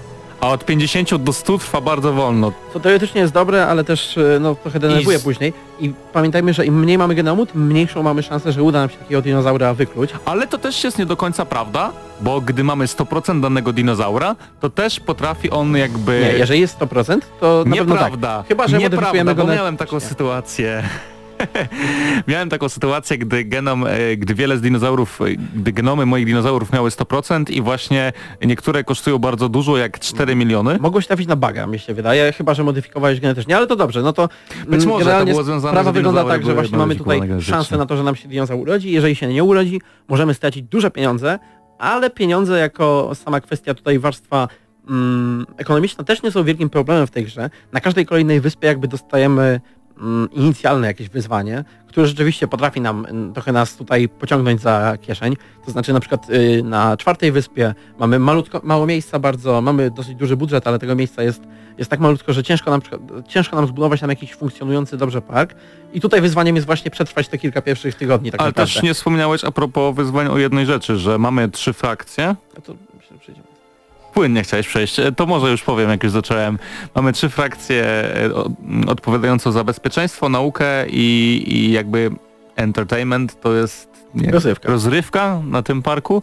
[0.43, 2.53] a od 50 do 100 trwa bardzo wolno.
[2.73, 5.53] To teoretycznie jest dobre, ale też e, no, trochę denerwuje I z- później.
[5.81, 8.97] I pamiętajmy, że im mniej mamy genomu, tym mniejszą mamy szansę, że uda nam się
[8.97, 10.11] takiego dinozaura wykluć.
[10.25, 11.91] Ale to też jest nie do końca prawda,
[12.21, 16.21] bo gdy mamy 100% danego dinozaura, to też potrafi on jakby...
[16.33, 18.05] Nie, jeżeli jest 100%, to na pewno tak.
[18.05, 18.45] Nieprawda.
[18.49, 20.83] Chyba, że Nieprawda, go bo na- miałem taką sytuację.
[22.29, 25.25] miałem taką sytuację, gdy genom, e, gdy wiele z dinozaurów, e,
[25.55, 28.13] gdy genomy moich dinozaurów miały 100% i właśnie
[28.45, 30.79] niektóre kosztują bardzo dużo, jak 4 miliony.
[30.81, 34.13] Mogłeś trafić na baga, mi się wydaje, chyba, że modyfikowałeś genetycznie, ale to dobrze, no
[34.13, 34.29] to
[34.69, 37.77] Być mm, może to było związane sprawa z wygląda tak, że właśnie mamy tutaj szansę
[37.77, 41.39] na to, że nam się dinozaur urodzi, jeżeli się nie urodzi, możemy stracić duże pieniądze,
[41.79, 44.49] ale pieniądze jako sama kwestia tutaj warstwa
[44.89, 47.51] mm, ekonomiczna też nie są wielkim problemem w tej grze.
[47.73, 49.61] Na każdej kolejnej wyspie jakby dostajemy
[50.33, 55.37] inicjalne jakieś wyzwanie, które rzeczywiście potrafi nam, mm, trochę nas tutaj pociągnąć za kieszeń.
[55.65, 60.15] To znaczy na przykład y, na czwartej wyspie mamy malutko, mało miejsca bardzo, mamy dosyć
[60.15, 61.43] duży budżet, ale tego miejsca jest,
[61.79, 62.81] jest tak malutko, że ciężko nam,
[63.29, 65.55] ciężko nam zbudować tam jakiś funkcjonujący dobrze park.
[65.93, 68.73] I tutaj wyzwaniem jest właśnie przetrwać te kilka pierwszych tygodni tak Ale naprawdę.
[68.73, 72.37] też nie wspomniałeś a propos wyzwań o jednej rzeczy, że mamy trzy frakcje.
[72.57, 73.52] No to myślę, że przejdziemy.
[74.15, 76.59] Płynnie chciałeś przejść, E, to może już powiem, jak już zacząłem.
[76.95, 78.31] Mamy trzy frakcje e,
[78.87, 82.11] odpowiadające za bezpieczeństwo, naukę i, i jakby
[82.57, 84.69] entertainment to jest nie, Rozrywka.
[84.69, 86.23] rozrywka na tym parku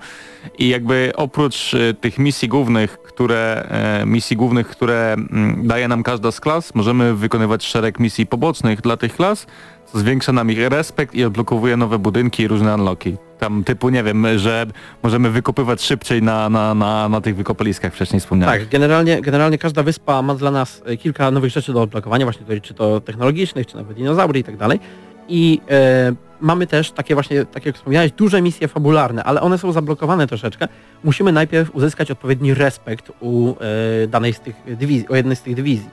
[0.58, 3.68] i jakby oprócz e, tych misji głównych, które
[4.06, 5.16] misji głównych, które
[5.64, 9.48] daje nam każda z klas, możemy wykonywać szereg misji pobocznych dla tych klas,
[9.86, 13.18] co zwiększa nam ich respekt i odblokowuje nowe budynki i różne unlocki.
[13.40, 14.66] Tam typu, nie wiem, że
[15.04, 18.62] możemy wykopywać szybciej na, na, na, na tych wykopaliskach wcześniej wspomnianych.
[18.62, 22.42] Tak, generalnie, generalnie każda wyspa ma dla nas e, kilka nowych rzeczy do odblokowania, właśnie
[22.42, 24.80] tutaj, czy to technologicznych, czy nawet dinozaury i tak dalej.
[25.28, 29.72] I e, mamy też takie właśnie, tak jak wspomniałeś, duże misje fabularne, ale one są
[29.72, 30.68] zablokowane troszeczkę.
[31.04, 33.54] Musimy najpierw uzyskać odpowiedni respekt u
[34.04, 35.90] e, danej z tych dywizji, u jednej z tych dywizji.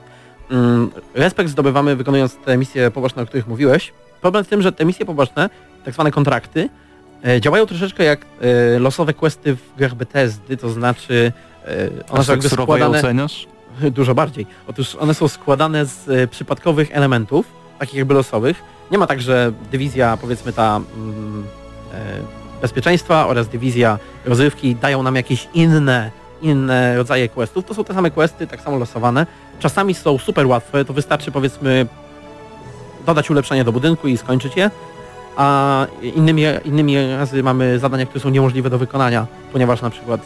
[0.51, 3.93] Mm, respekt zdobywamy wykonując te misje poboczne, o których mówiłeś.
[4.21, 5.51] Problem z tym, że te misje poboczne,
[5.85, 6.69] tak zwane kontrakty,
[7.41, 11.33] działają troszeczkę jak e, losowe questy w grach Bethesdy, to znaczy
[11.65, 12.99] e, one Aż są tak jakby składane...
[12.99, 13.47] oceniasz?
[13.91, 14.47] Dużo bardziej.
[14.69, 17.47] Otóż one są składane z e, przypadkowych elementów,
[17.79, 18.63] takich jakby losowych.
[18.91, 21.45] Nie ma tak, że dywizja, powiedzmy ta mm,
[21.95, 21.97] e,
[22.63, 26.11] bezpieczeństwa oraz dywizja rozrywki dają nam jakieś inne,
[26.43, 27.65] inne rodzaje questów.
[27.65, 29.27] To są te same questy, tak samo losowane.
[29.59, 31.87] Czasami są super łatwe, to wystarczy powiedzmy
[33.07, 34.71] dodać ulepszenie do budynku i skończyć je.
[35.37, 40.21] A innymi, innymi razy mamy zadania, które są niemożliwe do wykonania, ponieważ na przykład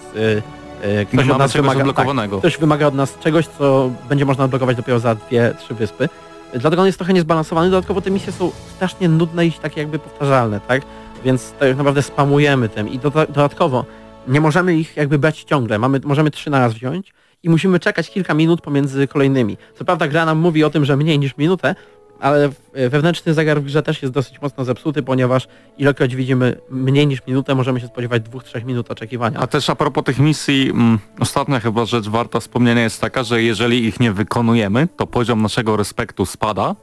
[0.82, 1.92] e, Nie ktoś od nas wymaga...
[1.92, 2.08] Tak.
[2.38, 6.08] Ktoś wymaga od nas czegoś, co będzie można odblokować dopiero za dwie, trzy wyspy.
[6.54, 7.70] Dlatego on jest trochę niezbalansowany.
[7.70, 10.82] Dodatkowo te misje są strasznie nudne i takie jakby powtarzalne, tak?
[11.24, 13.84] Więc tak naprawdę spamujemy tym i doda- dodatkowo
[14.28, 15.78] nie możemy ich jakby brać ciągle.
[15.78, 19.56] Mamy, możemy trzy na raz wziąć i musimy czekać kilka minut pomiędzy kolejnymi.
[19.74, 21.74] Co prawda gra nam mówi o tym, że mniej niż minutę,
[22.20, 22.60] ale w-
[22.90, 25.48] wewnętrzny zegar w grze też jest dosyć mocno zepsuty, ponieważ
[25.78, 29.38] ilekroć widzimy mniej niż minutę, możemy się spodziewać dwóch, trzech minut oczekiwania.
[29.40, 33.42] A też a propos tych misji, mm, ostatnia chyba rzecz warta wspomnienia jest taka, że
[33.42, 36.74] jeżeli ich nie wykonujemy, to poziom naszego respektu spada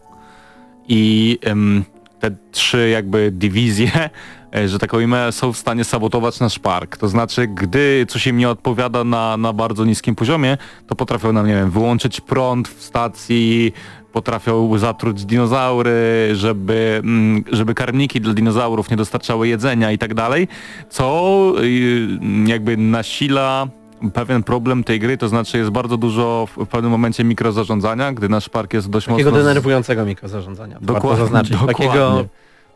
[0.88, 1.83] i em,
[2.19, 4.09] te trzy jakby dywizje,
[4.55, 6.97] e, że tak ujmę, są w stanie sabotować nasz park.
[6.97, 10.57] To znaczy, gdy coś im nie odpowiada na, na bardzo niskim poziomie,
[10.88, 13.73] to potrafią nam, nie wiem, wyłączyć prąd w stacji,
[14.18, 20.47] potrafią zatruć dinozaury, żeby, mm, żeby karmniki dla dinozaurów nie dostarczały jedzenia i tak dalej,
[20.89, 22.07] co y,
[22.45, 23.68] jakby nasila
[24.13, 28.49] pewien problem tej gry, to znaczy jest bardzo dużo w, pewnym momencie mikrozarządzania, gdy nasz
[28.49, 29.43] park jest dość Takiego mocno...
[29.43, 30.78] denerwującego mikrozarządzania.
[30.82, 31.51] Dokładnie, zaznaczyć.
[31.51, 31.74] dokładnie.
[31.74, 32.26] Takiego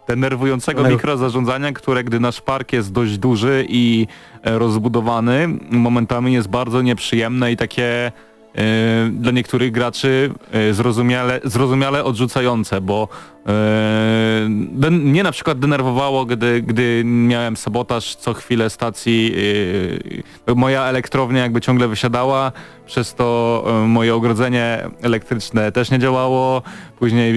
[0.07, 4.07] denerwującego Denerw- mikrozarządzania, które gdy nasz park jest dość duży i
[4.43, 8.11] e, rozbudowany, momentami jest bardzo nieprzyjemne i takie
[9.11, 13.07] dla niektórych graczy e, zrozumiale, zrozumiale odrzucające, bo
[14.71, 19.33] den- mnie na przykład denerwowało, gdy, gdy miałem sabotaż co chwilę stacji,
[20.47, 22.51] yy, moja elektrownia jakby ciągle wysiadała,
[22.85, 26.61] przez to yy, moje ogrodzenie elektryczne też nie działało,
[26.99, 27.35] później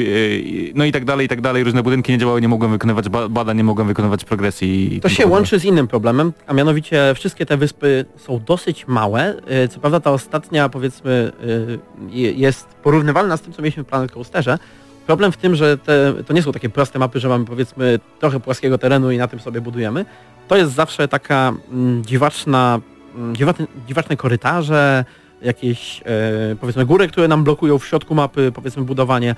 [0.66, 3.08] yy, no i tak dalej, i tak dalej, różne budynki nie działały, nie mogłem wykonywać
[3.08, 4.98] ba- badań, nie mogłem wykonywać progresji.
[5.02, 9.34] To się łączy z innym problemem, a mianowicie wszystkie te wyspy są dosyć małe.
[9.64, 11.78] Y, Co prawda ta ostatnia powiedzmy y,
[12.10, 14.58] je- jest porównywalna z tym, co mieliśmy w Planet Coasterze.
[15.06, 18.40] Problem w tym, że te, to nie są takie proste mapy, że mamy powiedzmy trochę
[18.40, 20.04] płaskiego terenu i na tym sobie budujemy.
[20.48, 22.80] To jest zawsze taka mm, dziwaczna,
[23.14, 25.04] mm, dziwaczne, dziwaczne korytarze,
[25.42, 29.34] jakieś e, powiedzmy góry, które nam blokują w środku mapy, powiedzmy budowanie.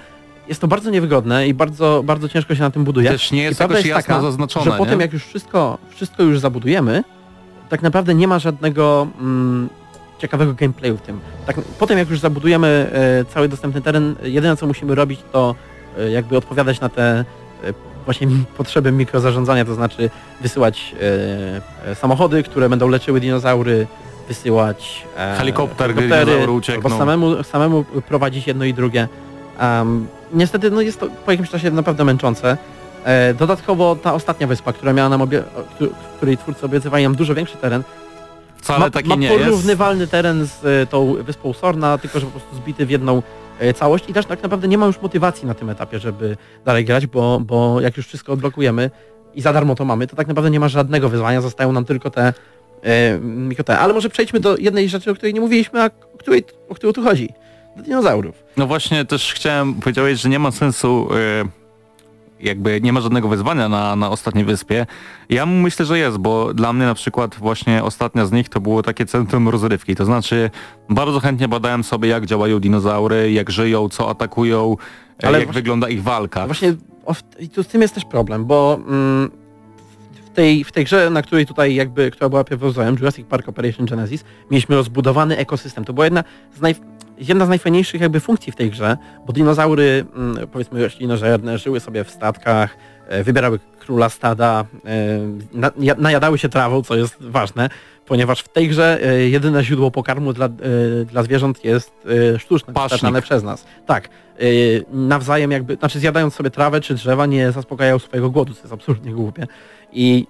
[0.48, 3.10] Jest to bardzo niewygodne i bardzo, bardzo ciężko się na tym buduje.
[3.10, 4.78] Też nie jest jakoś jasno taka, zaznaczone, że nie?
[4.78, 7.04] potem jak już wszystko, wszystko już zabudujemy,
[7.68, 9.68] tak naprawdę nie ma żadnego mm,
[10.18, 11.20] ciekawego gameplayu w tym.
[11.46, 15.54] Tak, potem jak już zabudujemy e, cały dostępny teren, jedyne co musimy robić to
[15.98, 17.24] e, jakby odpowiadać na te e,
[18.04, 20.10] właśnie potrzeby mikrozarządzania, to znaczy
[20.40, 20.94] wysyłać
[21.94, 23.86] samochody, które będą leczyły dinozaury,
[24.28, 25.06] wysyłać
[25.38, 29.08] Helikopter, helikoptery, albo samemu, samemu prowadzić jedno i drugie.
[29.60, 32.56] Um, niestety no jest to po jakimś czasie naprawdę męczące.
[33.04, 35.42] E, dodatkowo ta ostatnia wyspa, która miała nam obie,
[36.16, 37.82] której twórcy obiecywali nam dużo większy teren,
[38.56, 39.44] Wcale ma, taki ma nie jest.
[39.44, 43.22] porównywalny teren z e, tą wyspą Sorna, tylko że po prostu zbity w jedną
[43.58, 46.84] e, całość i też tak naprawdę nie ma już motywacji na tym etapie, żeby dalej
[46.84, 48.90] grać, bo, bo jak już wszystko odblokujemy
[49.34, 52.10] i za darmo to mamy, to tak naprawdę nie ma żadnego wyzwania, zostają nam tylko
[52.10, 52.32] te
[52.84, 53.78] e.
[53.78, 56.92] Ale może przejdźmy do jednej rzeczy, o której nie mówiliśmy, a o, której, o którą
[56.92, 57.28] tu chodzi.
[57.76, 58.44] Do dinozaurów.
[58.56, 61.08] No właśnie też chciałem powiedzieć, że nie ma sensu
[61.42, 61.65] e,
[62.40, 64.86] jakby nie ma żadnego wyzwania na, na ostatniej wyspie.
[65.28, 68.82] Ja myślę, że jest, bo dla mnie na przykład właśnie ostatnia z nich to było
[68.82, 69.96] takie centrum rozrywki.
[69.96, 70.50] To znaczy
[70.90, 74.76] bardzo chętnie badałem sobie jak działają dinozaury, jak żyją, co atakują,
[75.22, 76.46] e, Ale jak właśnie- wygląda ich walka.
[76.46, 76.74] Właśnie
[77.38, 79.30] i tu z tym jest też problem, bo mm,
[80.26, 83.86] w, tej, w tej grze, na której tutaj jakby, która była pierwowzorem, Jurassic Park Operation
[83.86, 85.84] Genesis, mieliśmy rozbudowany ekosystem.
[85.84, 86.24] To była jedna
[86.56, 86.74] z, naj,
[87.18, 88.96] jedna z najfajniejszych jakby funkcji w tej grze,
[89.26, 92.76] bo dinozaury, mm, powiedzmy roślinożerne, żyły sobie w statkach,
[93.08, 97.68] e, wybierały króla stada, e, na, ja- najadały się trawą, co jest ważne,
[98.06, 100.48] ponieważ w tej grze e, jedyne źródło pokarmu dla,
[101.06, 101.92] dla zwierząt jest
[102.38, 103.64] sztuczne, dostarczane przez nas.
[103.86, 104.08] Tak.
[104.92, 109.12] nawzajem jakby, znaczy zjadając sobie trawę czy drzewa nie zaspokajają swojego głodu, co jest absolutnie
[109.12, 109.46] głupie.
[109.92, 110.26] I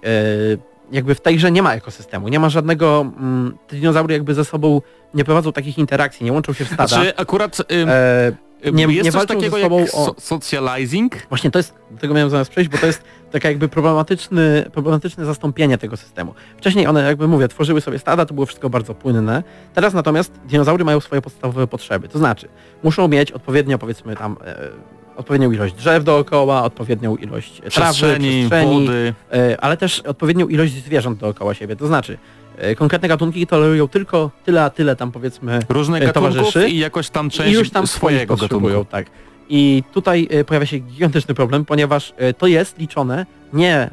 [0.91, 4.45] jakby w tej grze nie ma ekosystemu, nie ma żadnego, mm, te dinozaury jakby ze
[4.45, 4.81] sobą
[5.13, 6.87] nie prowadzą takich interakcji, nie łączą się w stada.
[6.87, 11.73] Znaczy akurat ym, E, nie- jest nie coś takiego jak so socializing, Właśnie to jest,
[11.91, 16.33] do tego miałem zamiast przejść, bo to jest taka jakby problematyczny, problematyczne zastąpienie tego systemu.
[16.57, 19.43] Wcześniej one, jakby mówię, tworzyły sobie stada, to było wszystko bardzo płynne.
[19.73, 22.07] Teraz natomiast dinozaury mają swoje podstawowe potrzeby.
[22.07, 22.47] To znaczy,
[22.83, 24.69] muszą mieć odpowiednio, powiedzmy tam, e,
[25.17, 29.13] odpowiednią ilość drzew dookoła, odpowiednią ilość trawy, przestrzeni, wody.
[29.31, 31.75] e, ale też odpowiednią ilość zwierząt dookoła siebie.
[31.75, 32.17] To znaczy,
[32.57, 36.77] e, konkretne gatunki tolerują tylko tyle, a tyle tam powiedzmy Różnych e, gatunków towarzyszy i
[36.77, 38.85] jakoś tam i część już tam swojego gatunku.
[38.85, 39.05] tak.
[39.49, 43.89] I tutaj pojawia się gigantyczny problem, ponieważ to jest liczone nie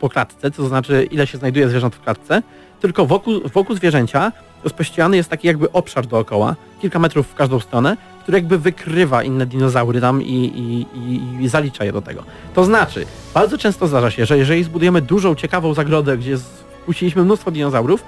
[0.00, 2.42] po klatce, to znaczy ile się znajduje zwierząt w klatce,
[2.80, 4.32] tylko wokół, wokół zwierzęcia
[4.64, 9.46] rozpościerany jest taki jakby obszar dookoła, kilka metrów w każdą stronę, który jakby wykrywa inne
[9.46, 12.24] dinozaury tam i, i, i, i zalicza je do tego.
[12.54, 16.38] To znaczy, bardzo często zdarza się, że jeżeli zbudujemy dużą, ciekawą zagrodę, gdzie
[16.82, 18.04] wpuściliśmy mnóstwo dinozaurów,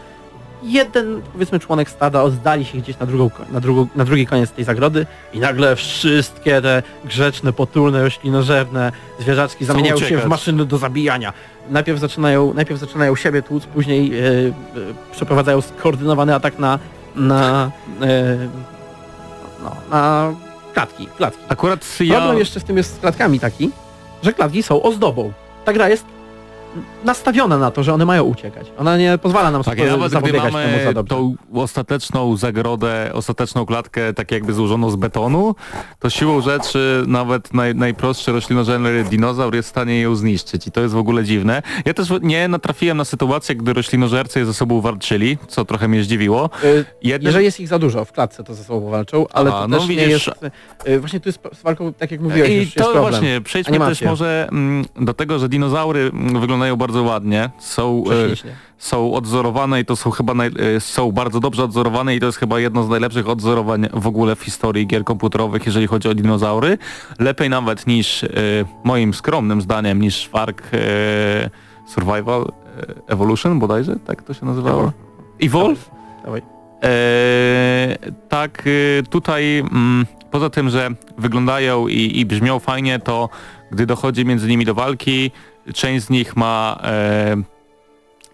[0.67, 4.64] jeden, powiedzmy, członek stada oddali się gdzieś na, drugą, na, drugą, na drugi koniec tej
[4.64, 11.33] zagrody i nagle wszystkie te grzeczne, potulne, roślinożerne zwierzaczki zamieniają się w maszyny do zabijania.
[11.71, 14.53] Najpierw zaczynają, najpierw zaczynają siebie tłuc, później e, e,
[15.12, 16.79] przeprowadzają skoordynowany atak na,
[17.17, 17.71] na,
[18.03, 18.37] e,
[19.64, 20.33] no, na
[20.75, 21.43] klatki, klatki.
[21.49, 22.14] Akurat ja...
[22.14, 23.71] Problem jeszcze z tym jest z klatkami taki,
[24.23, 25.33] że klatki są ozdobą.
[25.64, 26.05] Ta gra jest
[27.05, 28.66] nastawiona na to, że one mają uciekać.
[28.79, 31.14] Ona nie pozwala nam Tak, sobie gdy zapobiegać temu za mamy dobrze.
[31.16, 35.55] tą ostateczną zagrodę, ostateczną klatkę tak jakby złożoną z betonu,
[35.99, 40.81] to siłą rzeczy nawet naj, najprostszy roślinożerny dinozaur jest w stanie ją zniszczyć i to
[40.81, 41.62] jest w ogóle dziwne.
[41.85, 46.51] Ja też nie natrafiłem na sytuację, gdy roślinożercy ze sobą walczyli, co trochę mnie zdziwiło.
[46.64, 47.27] Y, Jednym...
[47.29, 49.79] Jeżeli jest ich za dużo w klatce, to ze sobą walczą, ale Aha, to no
[49.79, 50.29] też nie widzisz- jest...
[50.89, 53.03] y, Właśnie tu jest z walką, tak jak mówiłeś, I to problem.
[53.03, 54.11] właśnie, przejdźmy też Animacja.
[54.11, 56.37] może mm, do tego, że dinozaury mm,
[56.67, 61.41] wyglądają bardzo ładnie, są, e, są odzorowane i to są chyba naj, e, są bardzo
[61.41, 65.05] dobrze odzorowane i to jest chyba jedno z najlepszych odzorowań w ogóle w historii gier
[65.05, 66.79] komputerowych, jeżeli chodzi o dinozaury.
[67.19, 68.29] Lepiej nawet niż, e,
[68.85, 71.51] moim skromnym zdaniem, niż Fark e,
[71.87, 74.93] Survival e, Evolution bodajże, tak to się nazywało?
[75.41, 75.91] Evolve?
[76.25, 76.43] Dawaj.
[76.83, 78.62] Eee, tak,
[79.11, 83.29] tutaj mm, poza tym, że wyglądają i, i brzmią fajnie, to
[83.71, 85.31] gdy dochodzi między nimi do walki,
[85.75, 87.37] część z nich ma e,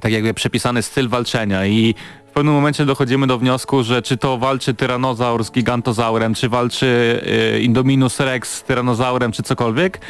[0.00, 1.94] tak jakby przepisany styl walczenia i
[2.32, 7.20] w pewnym momencie dochodzimy do wniosku, że czy to walczy tyranozaur z gigantozaurem, czy walczy
[7.26, 10.00] e, Indominus Rex z tyranozaurem, czy cokolwiek,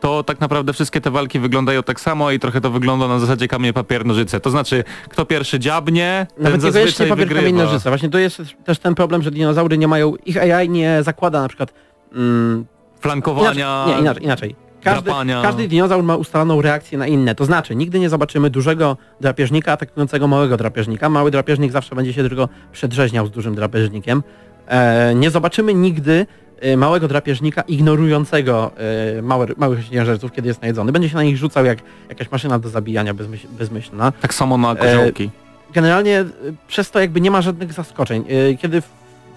[0.00, 3.48] to tak naprawdę wszystkie te walki wyglądają tak samo i trochę to wygląda na zasadzie
[3.48, 4.40] kamień, papier, nożyce.
[4.40, 7.90] To znaczy, kto pierwszy dziabnie, ten Nawet niekoniecznie zazwyczaj papier, kamień, nożyce.
[7.90, 11.48] Właśnie to jest też ten problem, że dinozaury nie mają, ich AI nie zakłada na
[11.48, 11.72] przykład
[12.12, 12.66] mm,
[13.00, 14.67] Flankowania, Inaczej, nie, inaczej, inaczej.
[14.82, 15.42] Każdy, drapania.
[15.42, 17.34] każdy dinozaur ma ustaloną reakcję na inne.
[17.34, 21.08] To znaczy, nigdy nie zobaczymy dużego drapieżnika atakującego małego drapieżnika.
[21.08, 24.22] Mały drapieżnik zawsze będzie się tylko przedrzeźniał z dużym drapieżnikiem.
[24.66, 26.26] E, nie zobaczymy nigdy
[26.60, 28.70] e, małego drapieżnika ignorującego
[29.18, 30.92] e, małe, małych ciężarców, kiedy jest najedzony.
[30.92, 34.12] Będzie się na nich rzucał jak jakaś maszyna do zabijania bezmyśl, bezmyślna.
[34.12, 35.30] Tak samo na koziołki.
[35.74, 36.26] Generalnie e,
[36.68, 38.24] przez to jakby nie ma żadnych zaskoczeń.
[38.60, 38.82] Kiedy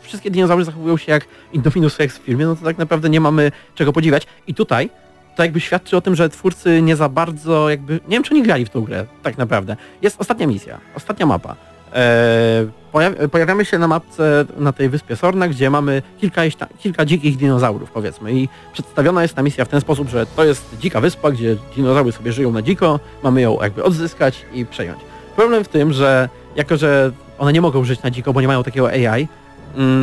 [0.01, 3.51] wszystkie dinozaury zachowują się jak Indominus Rex w filmie, no to tak naprawdę nie mamy
[3.75, 4.27] czego podziwiać.
[4.47, 4.89] I tutaj
[5.35, 7.93] to jakby świadczy o tym, że twórcy nie za bardzo jakby...
[7.93, 9.75] Nie wiem, czy oni grali w tą grę, tak naprawdę.
[10.01, 11.55] Jest ostatnia misja, ostatnia mapa.
[11.93, 16.41] E, pojaw- pojawiamy się na mapce na tej wyspie Sorna, gdzie mamy kilka,
[16.79, 18.33] kilka dzikich dinozaurów, powiedzmy.
[18.33, 22.11] I przedstawiona jest ta misja w ten sposób, że to jest dzika wyspa, gdzie dinozaury
[22.11, 24.99] sobie żyją na dziko, mamy ją jakby odzyskać i przejąć.
[25.35, 28.63] Problem w tym, że jako, że one nie mogą żyć na dziko, bo nie mają
[28.63, 29.27] takiego AI,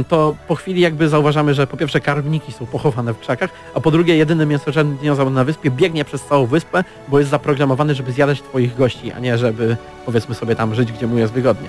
[0.08, 3.90] to po chwili jakby zauważamy, że po pierwsze karwniki są pochowane w krzakach, a po
[3.90, 8.42] drugie jedyny mięsożerny dinozaur na wyspie biegnie przez całą wyspę, bo jest zaprogramowany, żeby zjadać
[8.42, 11.68] twoich gości, a nie żeby powiedzmy sobie tam żyć, gdzie mu jest wygodnie.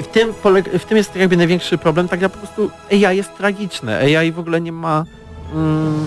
[0.00, 0.32] I w tym,
[0.78, 3.98] w tym jest jakby największy problem, tak naprawdę po prostu AI jest tragiczne.
[3.98, 5.04] AI w ogóle nie ma...
[5.54, 6.06] Mm,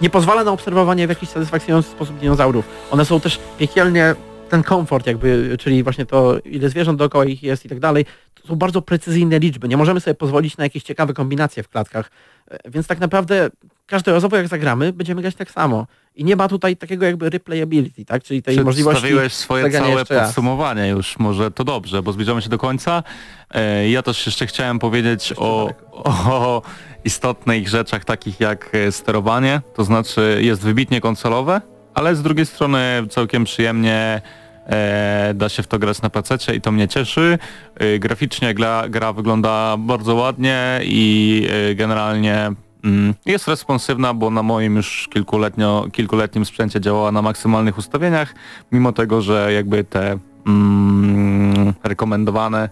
[0.00, 2.64] nie pozwala na obserwowanie w jakiś satysfakcjonujący sposób dinozaurów.
[2.90, 4.14] One są też piekielnie
[4.52, 8.06] ten komfort jakby, czyli właśnie to ile zwierząt dookoła ich jest i tak dalej,
[8.42, 9.68] to są bardzo precyzyjne liczby.
[9.68, 12.10] Nie możemy sobie pozwolić na jakieś ciekawe kombinacje w klatkach.
[12.50, 13.50] E, Więc tak naprawdę
[13.86, 15.86] każdorazowo jak zagramy, będziemy grać tak samo.
[16.14, 18.22] I nie ma tutaj takiego jakby replayability, tak?
[18.22, 19.00] Czyli tej możliwości...
[19.00, 23.02] Przedstawiłeś swoje całe podsumowanie już, może to dobrze, bo zbliżamy się do końca.
[23.50, 26.62] E, Ja też jeszcze chciałem powiedzieć o, o
[27.04, 31.60] istotnych rzeczach takich jak e, sterowanie, to znaczy jest wybitnie konsolowe,
[31.94, 34.22] ale z drugiej strony całkiem przyjemnie
[34.66, 37.38] e, da się w to grać na PC i to mnie cieszy.
[37.74, 42.52] E, graficznie gra, gra wygląda bardzo ładnie i e, generalnie
[42.84, 48.34] mm, jest responsywna, bo na moim już kilkuletnio, kilkuletnim sprzęcie działała na maksymalnych ustawieniach,
[48.72, 52.68] mimo tego, że jakby te mm, rekomendowane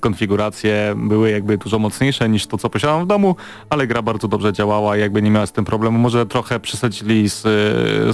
[0.00, 3.36] konfiguracje były jakby dużo mocniejsze niż to, co posiadam w domu,
[3.70, 5.98] ale gra bardzo dobrze działała i jakby nie miała z tym problemu.
[5.98, 7.42] Może trochę przesadzili z,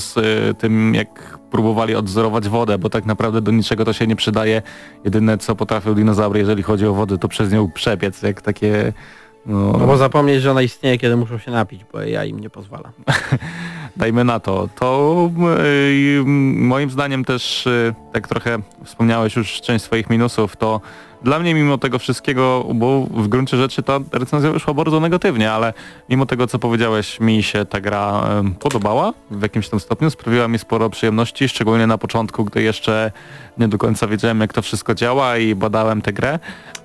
[0.02, 0.14] z
[0.58, 4.62] tym, jak próbowali odwzorować wodę, bo tak naprawdę do niczego to się nie przydaje.
[5.04, 8.92] Jedyne, co potrafią dinozaury, jeżeli chodzi o wodę, to przez nią przebiec, jak takie...
[9.46, 12.50] No, No bo zapomnieć, że ona istnieje, kiedy muszą się napić, bo ja im nie
[12.50, 12.92] pozwala.
[13.96, 14.68] dajmy na to.
[14.78, 16.22] To y,
[16.56, 20.80] moim zdaniem też, y, tak trochę wspomniałeś już część swoich minusów, to
[21.22, 25.72] dla mnie mimo tego wszystkiego, bo w gruncie rzeczy ta recenzja wyszła bardzo negatywnie, ale
[26.08, 28.28] mimo tego co powiedziałeś, mi się ta gra
[28.60, 33.12] podobała w jakimś tam stopniu, sprawiła mi sporo przyjemności, szczególnie na początku, gdy jeszcze
[33.58, 36.38] nie do końca wiedziałem jak to wszystko działa i badałem tę grę.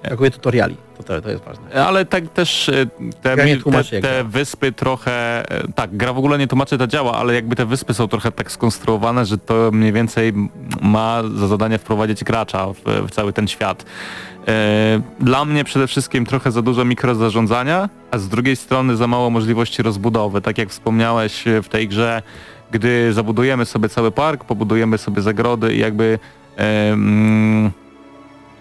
[0.04, 1.86] Brakuje tutoriali, to, to, to jest ważne.
[1.86, 2.86] Ale tak też e,
[3.22, 7.36] te, te, te wyspy trochę, e, tak, gra w ogóle nie tłumaczy, to działa, ale
[7.36, 10.34] jakby te wyspy są trochę tak skonstruowane, że to mniej więcej
[10.82, 13.86] ma za zadanie wprowadzić gracza w, w cały ten świat.
[14.48, 19.30] E, Dla mnie przede wszystkim trochę za dużo mikrozarządzania, a z drugiej strony za mało
[19.30, 20.42] możliwości rozbudowy.
[20.42, 22.22] Tak jak wspomniałeś e, w tej grze,
[22.72, 26.20] gdy zabudujemy sobie cały park, pobudujemy sobie zagrody i jakby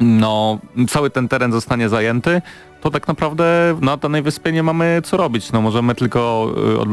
[0.00, 0.58] no,
[0.88, 2.42] cały ten teren zostanie zajęty,
[2.84, 3.44] to tak naprawdę
[3.80, 5.52] na danej wyspie nie mamy co robić.
[5.52, 6.48] No, możemy tylko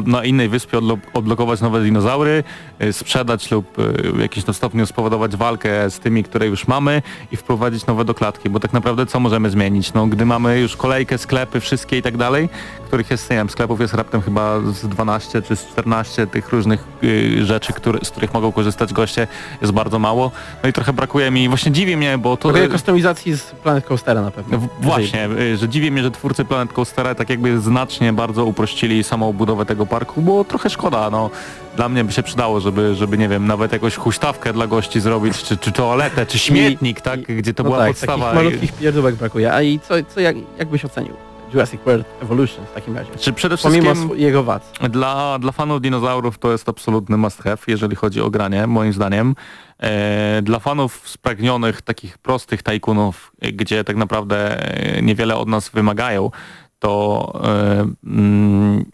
[0.05, 0.79] y, na innej wyspie
[1.13, 2.43] odblokować nowe dinozaury,
[2.83, 7.01] y, sprzedać lub y, w jakimś tam stopniu spowodować walkę z tymi, które już mamy
[7.31, 9.93] i wprowadzić nowe do klatki, bo tak naprawdę co możemy zmienić?
[9.93, 12.49] No, gdy mamy już kolejkę, sklepy, wszystkie i tak dalej,
[12.87, 16.83] których jest, nie wiem, sklepów jest raptem chyba z 12 czy z 14 tych różnych
[17.03, 19.27] y, rzeczy, które, z których mogą korzystać goście,
[19.61, 20.31] jest bardzo mało.
[20.63, 22.49] No i trochę brakuje mi, właśnie dziwi mnie, bo to...
[22.49, 24.57] Brakuje kustomizacji z Planet Coastera na pewno.
[24.57, 29.03] W- Właśnie, y, że dziwi mnie, że twórcy Planet Coastera tak jakby znacznie bardzo uprościli
[29.03, 31.29] samą budowę tego parku, bo trochę szkoda, no.
[31.75, 35.43] Dla mnie by się przydało, żeby, żeby nie wiem, nawet jakąś huśtawkę dla gości zrobić,
[35.43, 38.25] czy, czy toaletę, czy śmietnik, tak, i- gdzie to no była tak, podstawa.
[38.25, 39.53] takich malutkich pierdółek brakuje.
[39.53, 41.13] A i co, co jak, jak byś ocenił
[41.53, 43.09] Jurassic World Evolution w takim razie?
[43.19, 44.79] Czy przede Pomimo wszystkim sw- jego wad.
[44.89, 49.35] dla, dla fanów dinozaurów to jest absolutny must have, jeżeli chodzi o granie, moim zdaniem.
[49.79, 54.59] E, dla fanów spragnionych, takich prostych tajkunów, gdzie tak naprawdę
[54.97, 56.31] e, niewiele od nas wymagają,
[56.79, 58.85] to e, mm,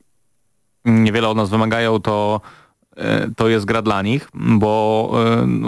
[0.86, 2.41] niewiele od nas wymagają, to
[2.97, 5.12] e, to jest gra dla nich, bo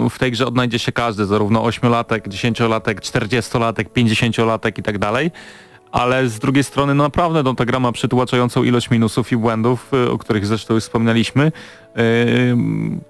[0.06, 5.30] e, w tej grze odnajdzie się każdy, zarówno 8-latek, 10-latek, 40-latek, 50-latek i tak dalej.
[5.92, 9.90] Ale z drugiej strony no naprawdę no, ta gra ma przytłaczającą ilość minusów i błędów,
[9.94, 11.52] e, o których zresztą już wspomnieliśmy,
[11.96, 12.02] e,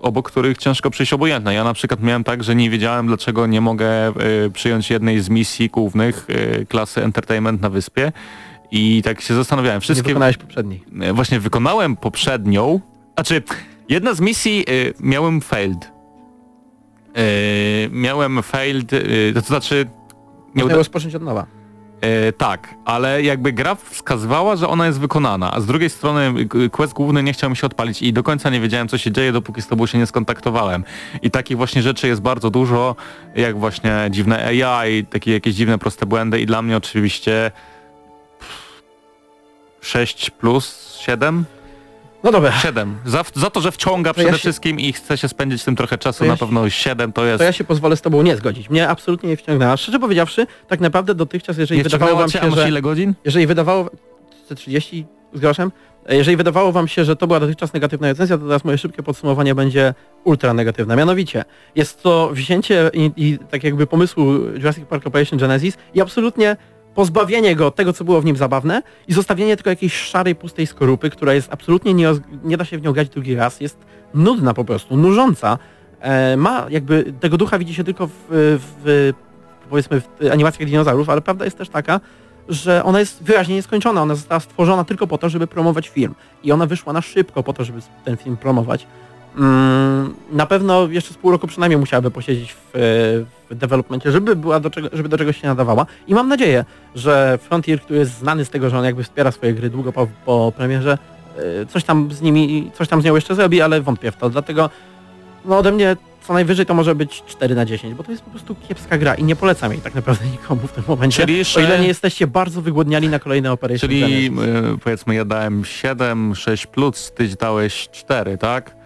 [0.01, 1.55] obok których ciężko przejść obojętne.
[1.55, 4.13] Ja na przykład miałem tak, że nie wiedziałem dlaczego nie mogę e,
[4.53, 8.13] przyjąć jednej z misji głównych e, klasy Entertainment na wyspie
[8.71, 9.77] i tak się zastanawiałem.
[9.77, 10.85] Nie Wszystkie wykonałeś poprzedniej.
[11.01, 12.81] E, właśnie wykonałem poprzednią,
[13.15, 13.43] znaczy
[13.89, 15.93] jedna z misji y, miałem failed.
[17.19, 19.87] Y, miałem failed, y, to znaczy
[20.55, 21.60] nie uda- rozpocząć od nowa.
[22.29, 26.93] Y, tak, ale jakby gra wskazywała, że ona jest wykonana, a z drugiej strony quest
[26.93, 29.63] główny nie chciał mi się odpalić i do końca nie wiedziałem co się dzieje, dopóki
[29.63, 30.85] z tobą się nie skontaktowałem.
[31.23, 32.97] I takich właśnie rzeczy jest bardzo dużo,
[33.37, 37.51] jak właśnie dziwne AI, takie jakieś dziwne proste błędy i dla mnie oczywiście
[39.81, 41.45] 6 plus 7
[42.25, 42.97] No dobra, 7.
[43.05, 45.77] Za, za to, że wciąga ja przede się- wszystkim i chce się spędzić z tym
[45.77, 47.39] trochę czasu, ja na pewno 7 to jest...
[47.39, 48.71] to ja się pozwolę z tobą nie zgodzić.
[48.71, 49.77] Mnie absolutnie nie wciągnęła.
[49.77, 52.69] Szczerze powiedziawszy, tak naprawdę dotychczas, jeżeli nie wydawało wam się, że...
[52.69, 53.15] ile godzin?
[53.25, 53.91] Jeżeli wydawało...
[54.57, 55.73] 30 z groszem?
[56.09, 59.55] Jeżeli wydawało wam się, że to była dotychczas negatywna recenzja, to teraz moje szybkie podsumowanie
[59.55, 59.95] będzie
[60.25, 60.97] ultra negatywne.
[60.97, 61.45] Mianowicie,
[61.77, 66.57] jest to wzięcie i, i tak jakby pomysłu Jurassic Park Operation Genesis i absolutnie
[66.95, 71.11] pozbawienie go tego, co było w nim zabawne i zostawienie tylko jakiejś szarej, pustej skorupy,
[71.11, 72.09] która jest absolutnie nie,
[72.45, 73.79] nie da się w nią grać drugi raz, jest
[74.15, 75.59] nudna po prostu, nużąca.
[76.01, 79.13] E, ma jakby, tego ducha widzi się tylko w, w
[79.71, 82.01] powiedzmy w animacjach dinozaurów, ale prawda jest też taka,
[82.49, 86.15] że ona jest wyraźnie nieskończona, ona została stworzona tylko po to, żeby promować film
[86.45, 88.87] i ona wyszła na szybko po to, żeby ten film promować.
[89.37, 92.57] Mm, na pewno jeszcze z pół roku przynajmniej musiałaby posiedzieć w,
[93.51, 95.87] w developmencie, żeby, była do czego, żeby do czegoś się nadawała.
[96.07, 96.65] I mam nadzieję,
[96.95, 100.07] że Frontier, który jest znany z tego, że on jakby wspiera swoje gry długo po,
[100.25, 100.99] po premierze,
[101.63, 104.31] y, coś tam z nimi, coś tam z nią jeszcze zrobi, ale wątpię w to,
[104.31, 104.71] dlatego
[105.45, 108.31] no ode mnie co najwyżej to może być 4 na 10, bo to jest po
[108.31, 111.39] prostu kiepska gra i nie polecam jej tak naprawdę nikomu w tym momencie, Czyli o
[111.39, 116.35] jeszcze- ile nie jesteście bardzo wygłodniali na kolejne Operation Czyli y, powiedzmy ja dałem 7,
[116.35, 118.80] 6 plus, tyś dałeś 4, tak?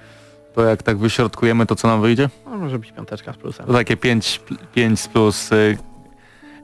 [0.54, 2.28] To jak tak wyśrodkujemy, to co nam wyjdzie?
[2.46, 3.66] No, może być piąteczka z plusem.
[3.66, 4.40] To takie 5,
[4.74, 5.78] 5 plus y,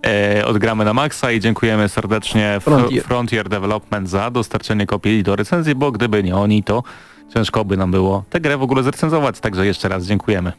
[0.06, 3.04] e, odgramy na maksa i dziękujemy serdecznie Fr- Frontier.
[3.04, 6.82] Frontier Development za dostarczenie kopii do recenzji, bo gdyby nie oni, to
[7.34, 10.52] ciężko by nam było tę grę w ogóle zrecenzować, także jeszcze raz dziękujemy.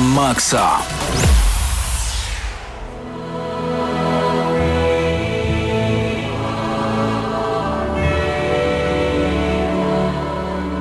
[0.00, 0.78] Na maksa.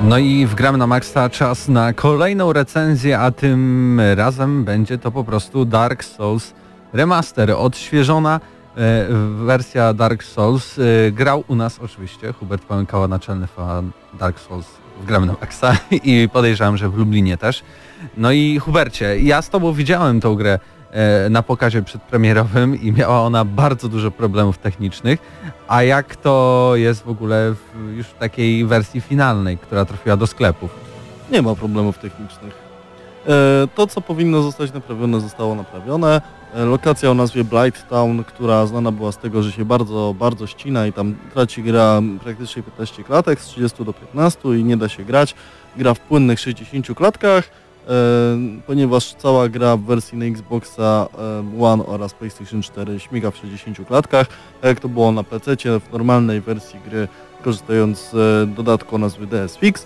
[0.04, 5.12] No i w Gram na Maxa czas na kolejną recenzję, a tym razem będzie to
[5.12, 6.54] po prostu Dark Souls
[6.94, 8.40] Remaster, odświeżona
[8.76, 9.08] e,
[9.46, 10.80] wersja Dark Souls.
[10.80, 14.66] E, grał u nas oczywiście Hubert Pałękała, naczelny fan Dark Souls
[15.02, 17.64] w Gram na Maxa i podejrzewam, że w Lublinie też.
[18.18, 20.60] No i Hubercie, ja z Tobą widziałem tą grę
[20.92, 25.20] e, na pokazie przedpremierowym i miała ona bardzo dużo problemów technicznych,
[25.68, 30.72] a jak to jest w ogóle w już takiej wersji finalnej, która trafiła do sklepów?
[31.32, 32.54] Nie ma problemów technicznych.
[33.28, 36.22] E, To, co powinno zostać naprawione, zostało naprawione.
[36.56, 40.48] E, Lokacja o nazwie Blight Town, która znana była z tego, że się bardzo, bardzo
[40.48, 44.90] ścina i tam traci gra praktycznie 15 klatek, z 30 do 15 i nie da
[44.90, 45.36] się grać.
[45.78, 47.50] Gra w płynnych 60 klatkach,
[48.68, 51.08] ponieważ cała gra w wersji na Xboxa
[51.60, 54.28] One oraz PlayStation 4 śmiga w 60 klatkach,
[54.62, 57.08] tak jak to było na PC w normalnej wersji gry,
[57.44, 59.86] korzystając z e, dodatku o nazwie DS Fix.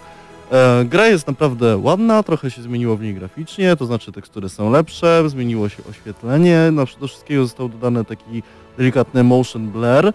[0.52, 4.72] E, gra jest naprawdę ładna, trochę się zmieniło w niej graficznie, to znaczy tekstury są
[4.72, 8.44] lepsze, zmieniło się oświetlenie, no, do wszystkiego został dodany taki
[8.78, 10.08] delikatny motion blur.
[10.08, 10.14] E,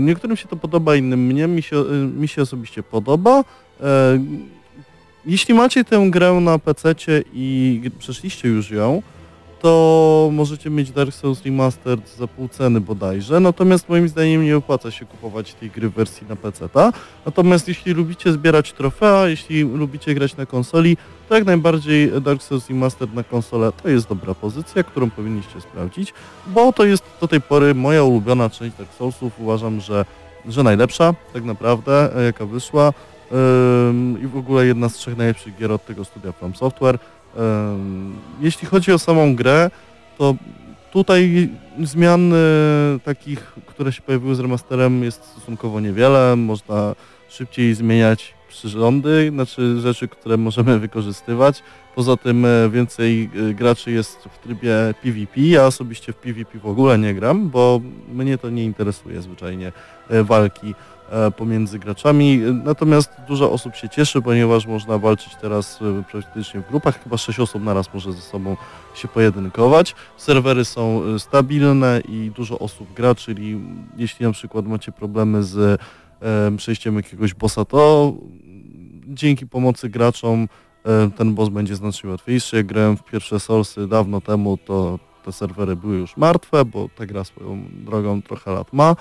[0.00, 1.84] niektórym się to podoba, innym mnie, mi się,
[2.16, 3.44] mi się osobiście podoba.
[5.26, 6.94] Jeśli macie tę grę na PC
[7.32, 9.02] i przeszliście już ją,
[9.60, 14.90] to możecie mieć Dark Souls Remastered za pół ceny bodajże, natomiast moim zdaniem nie opłaca
[14.90, 16.66] się kupować tej gry w wersji na PC.
[16.66, 16.92] -ta.
[17.26, 20.96] Natomiast jeśli lubicie zbierać trofea, jeśli lubicie grać na konsoli,
[21.28, 26.14] to jak najbardziej Dark Souls Remastered na konsolę to jest dobra pozycja, którą powinniście sprawdzić,
[26.46, 29.32] bo to jest do tej pory moja ulubiona część Dark Soulsów.
[29.40, 30.04] Uważam, że,
[30.48, 32.92] że najlepsza tak naprawdę, e, jaka wyszła
[34.22, 36.98] i w ogóle jedna z trzech najlepszych gier od tego studia From Software.
[38.40, 39.70] Jeśli chodzi o samą grę,
[40.18, 40.34] to
[40.92, 41.48] tutaj
[41.82, 42.32] zmian
[43.04, 46.36] takich, które się pojawiły z remasterem jest stosunkowo niewiele.
[46.36, 46.94] Można
[47.28, 51.62] szybciej zmieniać przyrządy, znaczy rzeczy, które możemy wykorzystywać.
[51.94, 55.40] Poza tym e, więcej e, graczy jest w trybie PvP.
[55.40, 57.80] Ja osobiście w PvP w ogóle nie gram, bo
[58.12, 59.72] mnie to nie interesuje zwyczajnie
[60.08, 60.74] e, walki
[61.36, 62.38] pomiędzy graczami.
[62.64, 67.02] Natomiast dużo osób się cieszy, ponieważ można walczyć teraz e, praktycznie w grupach.
[67.02, 68.56] Chyba 6 osób naraz może ze sobą
[68.94, 69.94] się pojedynkować.
[70.16, 73.60] Serwery są e, stabilne i dużo osób gra, czyli
[73.96, 75.80] jeśli na przykład macie problemy z
[76.22, 78.12] e, przejściem jakiegoś bossa, to
[79.08, 80.48] dzięki pomocy graczom
[80.84, 82.56] e, ten boss będzie znacznie łatwiejszy.
[82.56, 87.06] Jak grałem w pierwsze Soulsy dawno temu, to te serwery były już martwe, bo ta
[87.06, 88.96] gra swoją drogą trochę lat ma.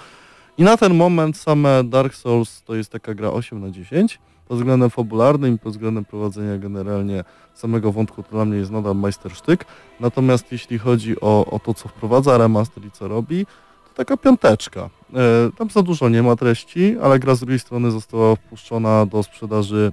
[0.58, 4.20] I na ten moment same Dark Souls to jest taka gra 8 na 10.
[4.47, 9.66] Pod względem fabularnym pod względem prowadzenia generalnie samego wątku to dla mnie jest nadal majstersztyk.
[9.99, 14.89] Natomiast jeśli chodzi o, o to, co wprowadza remaster i co robi, to taka piąteczka.
[15.14, 19.24] E, tam za dużo nie ma treści, ale gra z drugiej strony została wpuszczona do
[19.24, 19.91] sprzedaży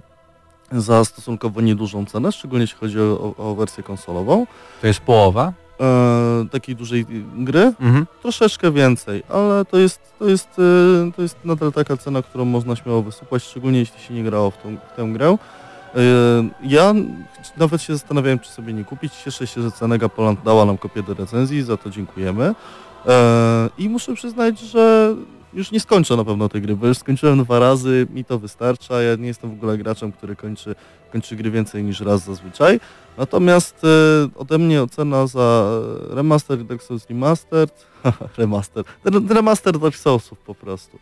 [0.73, 4.47] za stosunkowo niedużą cenę, szczególnie jeśli chodzi o, o wersję konsolową.
[4.81, 5.64] To jest połowa.
[5.81, 7.07] E, takiej dużej
[7.37, 8.07] gry, Mhm.
[8.22, 10.49] troszeczkę więcej, ale to jest, to jest,
[11.09, 14.51] e, to jest nadal taka cena, którą można śmiało wysupłać, szczególnie jeśli się nie grało
[14.51, 15.29] w, tą, w tę grę.
[15.95, 15.99] E,
[16.62, 16.95] Ja
[17.57, 19.12] nawet się zastanawiałem, czy sobie nie kupić.
[19.25, 22.55] Cieszę się, że Cenega Poland dała nam kopię do recenzji, za to dziękujemy.
[23.07, 25.14] E, I muszę przyznać, że
[25.55, 29.02] już nie skończę na pewno tej gry, bo już skończyłem dwa razy, mi to wystarcza.
[29.02, 30.74] Ja nie jestem w ogóle graczem, który kończy,
[31.12, 32.80] kończy gry więcej niż raz zazwyczaj.
[33.18, 33.88] Natomiast e,
[34.38, 35.80] ode mnie ocena za
[36.11, 37.86] remaster Dark Souls Remastered,
[38.38, 38.84] remaster,
[39.28, 40.98] remaster Dark Soulsów po prostu,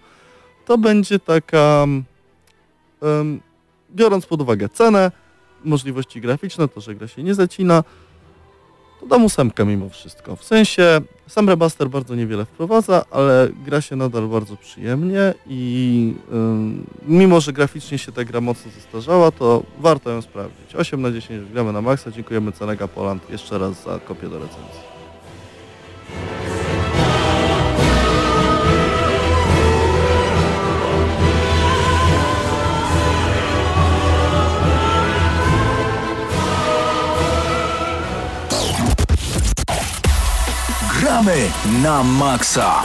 [0.67, 1.87] to będzie taka,
[3.95, 5.11] biorąc pod uwagę cenę,
[5.65, 7.85] możliwości graficzne, to, że gra się nie zacina,
[9.03, 10.37] to dam ósemkę mimo wszystko.
[10.37, 16.87] W sensie sam remaster bardzo niewiele wprowadza, ale gra się nadal bardzo przyjemnie i ym,
[17.07, 20.75] mimo, że graficznie się ta gra mocno zestarzała, to warto ją sprawdzić.
[20.75, 22.11] 8 na 10 gramy na maksa.
[22.11, 24.92] Dziękujemy Cenega Poland jeszcze raz za kopię do recenzji.
[41.23, 41.51] Gramy
[41.83, 42.83] na maksa.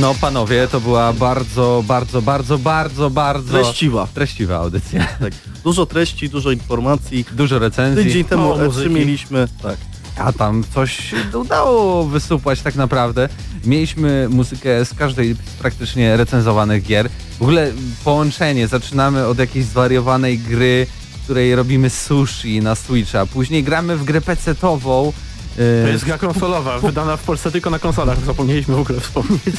[0.00, 4.08] No panowie, to była bardzo, bardzo, bardzo, bardzo, bardzo Treściwa.
[4.14, 5.06] treściwa audycja.
[5.20, 5.32] Tak.
[5.64, 7.24] Dużo treści, dużo informacji.
[7.32, 8.04] Dużo recenzji.
[8.04, 8.90] Tydzień temu mało E3 muzyki.
[8.90, 9.48] mieliśmy.
[9.62, 9.91] Tak.
[10.16, 13.28] A tam coś się udało wysupłać tak naprawdę.
[13.64, 17.08] Mieliśmy muzykę z każdej z praktycznie recenzowanych gier.
[17.38, 17.72] W ogóle
[18.04, 24.04] połączenie, zaczynamy od jakiejś zwariowanej gry, w której robimy sushi na Switcha, później gramy w
[24.04, 25.12] grę PC-tową.
[25.56, 29.42] To jest gra konsolowa, wydana w Polsce tylko na konsolach, zapomnieliśmy w ogóle wspomnieć.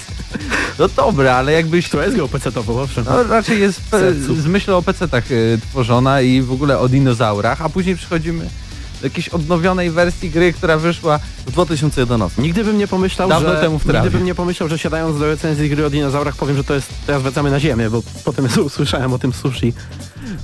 [0.79, 1.89] No dobra, ale jakbyś...
[1.89, 3.05] To jest grą PC-tową, owszem.
[3.07, 3.81] No, raczej jest
[4.41, 8.49] z myślą o PC-tach y, tworzona i w ogóle o dinozaurach, a później przechodzimy do
[9.03, 12.41] jakiejś odnowionej wersji gry, która wyszła W 2011.
[12.41, 13.61] Nigdy bym nie pomyślał, Dawno że...
[13.61, 13.99] temu w trawie.
[13.99, 16.89] nigdy bym nie pomyślał, że siadając do recenzji gry o dinozaurach powiem, że to jest...
[17.07, 19.73] Teraz wracamy na ziemię, bo potem usłyszałem o tym sushi.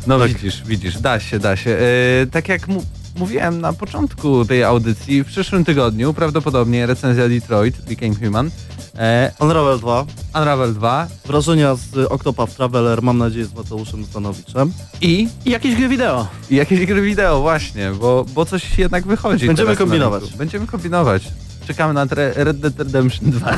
[0.07, 0.27] No Tak.
[0.33, 1.71] widzisz, widzisz, da się, da się.
[1.71, 2.83] E, tak jak mu
[3.19, 8.51] mówiłem na początku tej audycji, w przyszłym tygodniu prawdopodobnie recenzja Detroit Became Human,
[8.97, 10.05] e, Unravel 2.
[10.35, 14.71] Unravel 2 Wrażenia z Octopath Traveler, mam nadzieję, z Mateuszem Stanowiczem.
[15.01, 16.27] i, I jakieś gry wideo.
[16.49, 19.47] i jakieś gry wideo właśnie, bo, bo coś jednak wychodzi.
[19.47, 20.33] Będziemy kombinować.
[20.33, 21.23] Będziemy kombinować.
[21.69, 22.05] Czekamy na
[22.35, 23.57] Red Dead Redemption 2.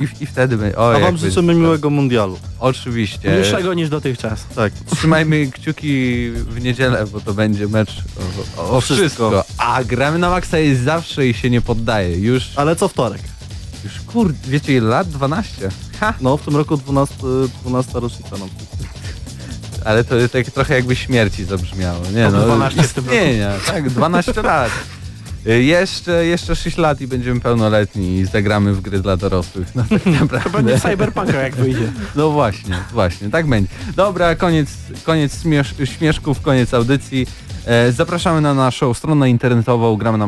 [0.00, 0.76] I, I wtedy my...
[0.76, 2.38] O, A wam życzymy miłego mundialu.
[2.60, 3.30] Oczywiście.
[3.30, 4.44] Mniejszego niż dotychczas.
[4.56, 4.72] Tak.
[4.96, 8.02] Trzymajmy kciuki w niedzielę, bo to będzie mecz
[8.56, 9.30] o, o, o wszystko.
[9.30, 9.44] Wszystko.
[9.58, 12.18] A gramy na maksa jest zawsze i się nie poddaje.
[12.18, 13.22] Już, Ale co wtorek?
[13.84, 14.34] już kur...
[14.48, 15.08] wiecie ile lat?
[15.08, 15.68] 12.
[16.00, 16.14] Ha!
[16.20, 17.14] No, w tym roku 12,
[17.62, 18.48] 12 rocznica nam.
[19.84, 22.00] Ale to tak trochę jakby śmierci zabrzmiało.
[22.14, 23.16] Nie no, 12 w tym roku.
[23.16, 24.70] istnienia, tak, 12 lat.
[25.48, 29.74] Y, Jeszcze, jeszcze 6 lat i będziemy pełnoletni i zagramy w gry dla dorosłych.
[29.74, 30.62] No tak To naprawdę.
[30.62, 31.92] będzie Cyberpunka jak wyjdzie.
[32.16, 33.68] No właśnie, właśnie, tak będzie.
[33.96, 34.68] Dobra, koniec,
[35.04, 37.26] koniec śmiesz, śmieszków, koniec audycji.
[37.66, 40.18] E, zapraszamy na naszą stronę internetową gramy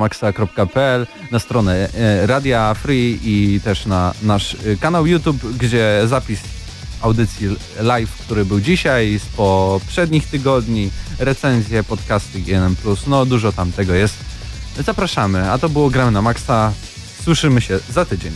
[1.30, 6.40] na stronę e, Radia Free i też na nasz e, kanał YouTube, gdzie zapis
[7.00, 13.94] audycji live, który był dzisiaj, z poprzednich tygodni, recenzje, podcasty GNM+, no dużo tam tego
[13.94, 14.29] jest.
[14.78, 16.72] Zapraszamy, a to było Gramy na Maxa.
[17.24, 18.32] Słyszymy się za tydzień.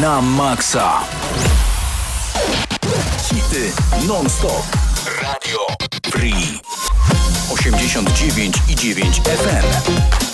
[0.00, 1.00] Na maksa.
[3.30, 3.72] Hity
[4.06, 4.64] non-stop.
[5.20, 5.64] Radio
[6.10, 6.60] Free.
[7.48, 10.25] 89 i 9 FM.